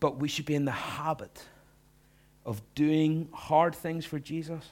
[0.00, 1.42] But we should be in the habit
[2.48, 4.64] of doing hard things for Jesus,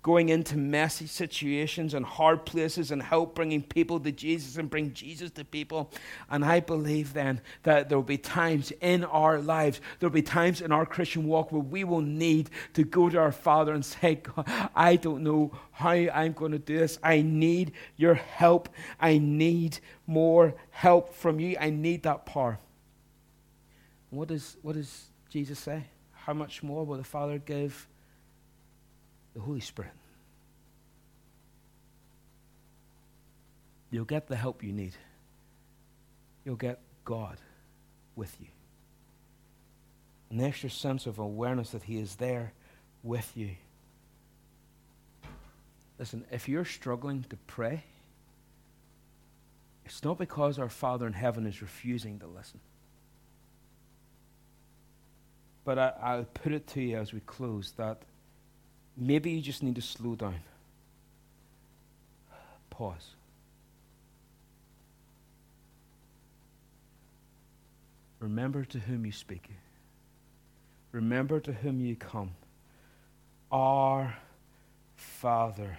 [0.00, 4.92] going into messy situations and hard places and help bringing people to Jesus and bring
[4.92, 5.90] Jesus to people.
[6.30, 10.22] And I believe then that there will be times in our lives, there will be
[10.22, 13.84] times in our Christian walk where we will need to go to our Father and
[13.84, 14.22] say,
[14.76, 16.96] I don't know how I'm going to do this.
[17.02, 18.68] I need your help.
[19.00, 21.56] I need more help from you.
[21.60, 22.60] I need that power.
[24.10, 25.86] What does, what does Jesus say?
[26.24, 27.86] How much more will the Father give
[29.34, 29.92] the Holy Spirit?
[33.90, 34.92] You'll get the help you need.
[36.44, 37.38] You'll get God
[38.16, 38.46] with you.
[40.30, 42.52] An extra sense of awareness that He is there
[43.02, 43.50] with you.
[45.98, 47.82] Listen, if you're struggling to pray,
[49.84, 52.60] it's not because our Father in heaven is refusing to listen.
[55.70, 58.02] But I, I'll put it to you as we close that
[58.96, 60.40] maybe you just need to slow down.
[62.70, 63.14] Pause.
[68.18, 69.48] Remember to whom you speak.
[70.90, 72.32] Remember to whom you come.
[73.52, 74.16] Our
[74.96, 75.78] Father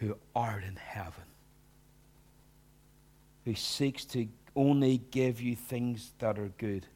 [0.00, 1.24] who art in heaven,
[3.46, 6.86] who seeks to only give you things that are good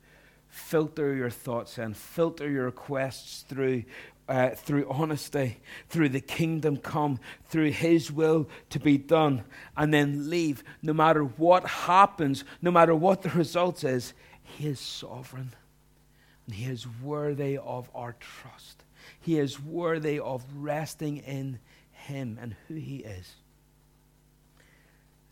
[0.48, 3.84] filter your thoughts and filter your requests through
[4.28, 9.42] uh, through honesty, through the kingdom come, through His will to be done,
[9.76, 10.62] and then leave.
[10.82, 15.54] No matter what happens, no matter what the result is, He is sovereign.
[16.46, 18.84] And He is worthy of our trust.
[19.18, 21.58] He is worthy of resting in
[21.90, 23.34] Him and who He is.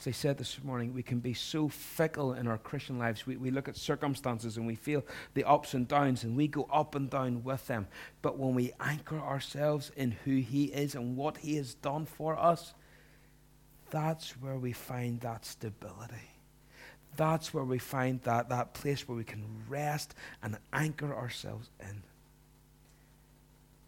[0.07, 3.27] As I said this morning, we can be so fickle in our Christian lives.
[3.27, 5.05] We, we look at circumstances and we feel
[5.35, 7.89] the ups and downs and we go up and down with them.
[8.23, 12.39] But when we anchor ourselves in who He is and what He has done for
[12.39, 12.73] us,
[13.91, 16.31] that's where we find that stability.
[17.17, 22.05] That's where we find that, that place where we can rest and anchor ourselves in.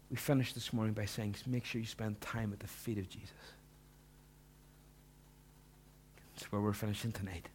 [0.09, 3.07] we finished this morning by saying, make sure you spend time at the feet of
[3.07, 3.31] Jesus.
[6.39, 7.49] That's where we're finishing tonight.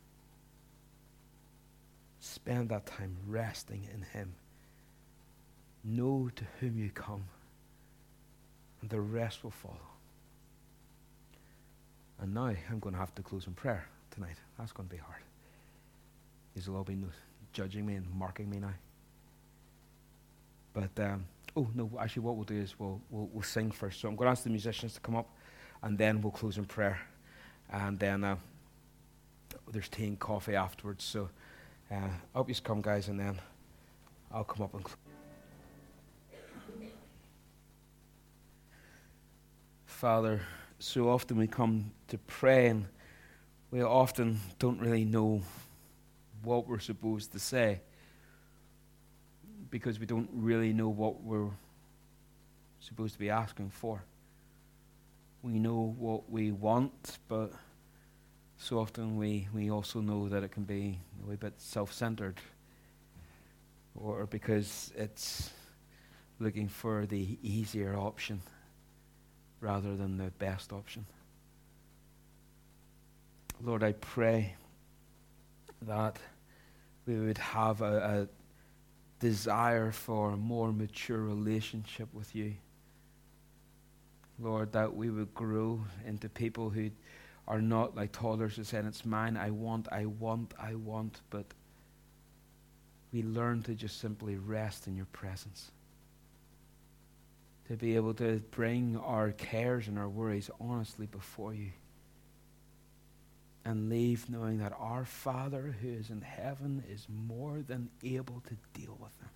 [2.21, 4.35] Spend that time resting in Him.
[5.83, 7.25] Know to whom you come,
[8.83, 9.89] and the rest will follow.
[12.21, 14.37] And now I'm going to have to close in prayer tonight.
[14.59, 15.23] That's going to be hard.
[16.55, 16.99] You'll all be
[17.55, 18.75] judging me and marking me now.
[20.75, 21.25] But um,
[21.57, 24.03] oh no, actually, what we'll do is we'll, we'll we'll sing first.
[24.03, 25.31] So I'm going to ask the musicians to come up,
[25.83, 27.01] and then we'll close in prayer,
[27.73, 28.37] and then uh,
[29.75, 31.05] there's tea and coffee afterwards.
[31.05, 31.29] So
[31.91, 33.41] uh, hope you come, guys, and then
[34.33, 34.87] I'll come up and.
[34.87, 34.99] Cl-
[39.85, 40.41] Father,
[40.79, 42.87] so often we come to pray and
[43.71, 45.43] we often don't really know
[46.43, 47.81] what we're supposed to say
[49.71, 51.51] because we don't really know what we're
[52.81, 54.05] supposed to be asking for.
[55.43, 57.53] We know what we want, but
[58.65, 62.41] so often we, we also know that it can be a wee bit self centered
[63.95, 65.51] or because it's
[66.41, 68.41] looking for the easier option
[69.61, 71.05] rather than the best option.
[73.63, 74.55] Lord, I pray
[75.83, 76.17] that
[77.07, 78.29] we would have a, a
[79.21, 82.55] desire for a more mature relationship with you.
[84.39, 86.91] Lord, that we would grow into people who
[87.47, 91.47] are not like toddlers who saying, It's mine, I want, I want, I want, but
[93.13, 95.71] we learn to just simply rest in your presence.
[97.69, 101.71] To be able to bring our cares and our worries honestly before you
[103.65, 108.79] and leave knowing that our Father who is in heaven is more than able to
[108.79, 109.31] deal with them.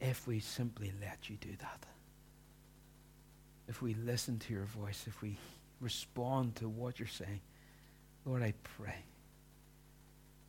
[0.00, 1.86] If we simply let you do that.
[3.68, 5.36] If we listen to your voice, if we
[5.80, 7.40] respond to what you're saying,
[8.24, 9.04] Lord, I pray.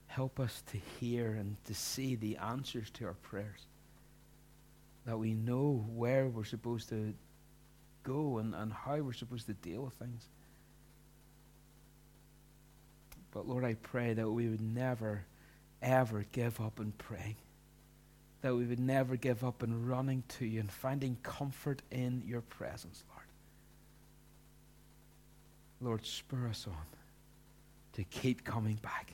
[0.08, 3.68] Help us to hear and to see the answers to our prayers.
[5.06, 7.14] That we know where we're supposed to
[8.04, 10.28] go and, and how we're supposed to deal with things.
[13.32, 15.26] But Lord, I pray that we would never,
[15.82, 17.36] ever give up in praying.
[18.42, 22.42] That we would never give up in running to you and finding comfort in your
[22.42, 23.17] presence, Lord.
[25.82, 26.86] Lord, spur us on
[27.94, 29.14] to keep coming back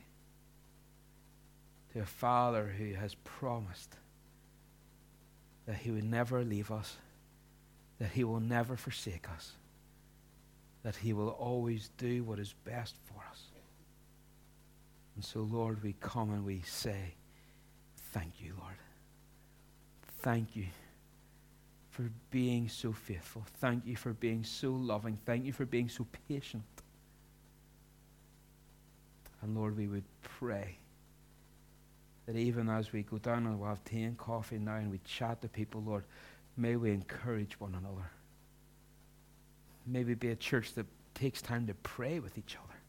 [1.94, 3.96] to a Father who has promised
[5.66, 6.98] that He would never leave us,
[8.00, 9.54] that He will never forsake us,
[10.84, 13.44] that He will always do what is best for us.
[15.16, 17.16] And so, Lord, we come and we say,
[18.12, 18.76] Thank you, Lord.
[20.22, 20.68] Thank you
[21.94, 23.46] for being so faithful.
[23.60, 25.20] Thank you for being so loving.
[25.28, 26.64] Thank you for being so patient.
[29.44, 30.80] And Lord, we would pray
[32.26, 35.02] that even as we go down and we'll have tea and coffee now and we
[35.06, 36.06] chat to people, Lord,
[36.58, 38.10] may we encourage one another.
[39.86, 42.80] May we be a church that takes time to pray with each other.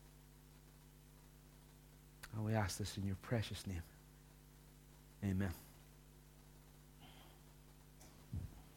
[2.35, 3.83] And we ask this in your precious name.
[5.23, 5.64] Amen.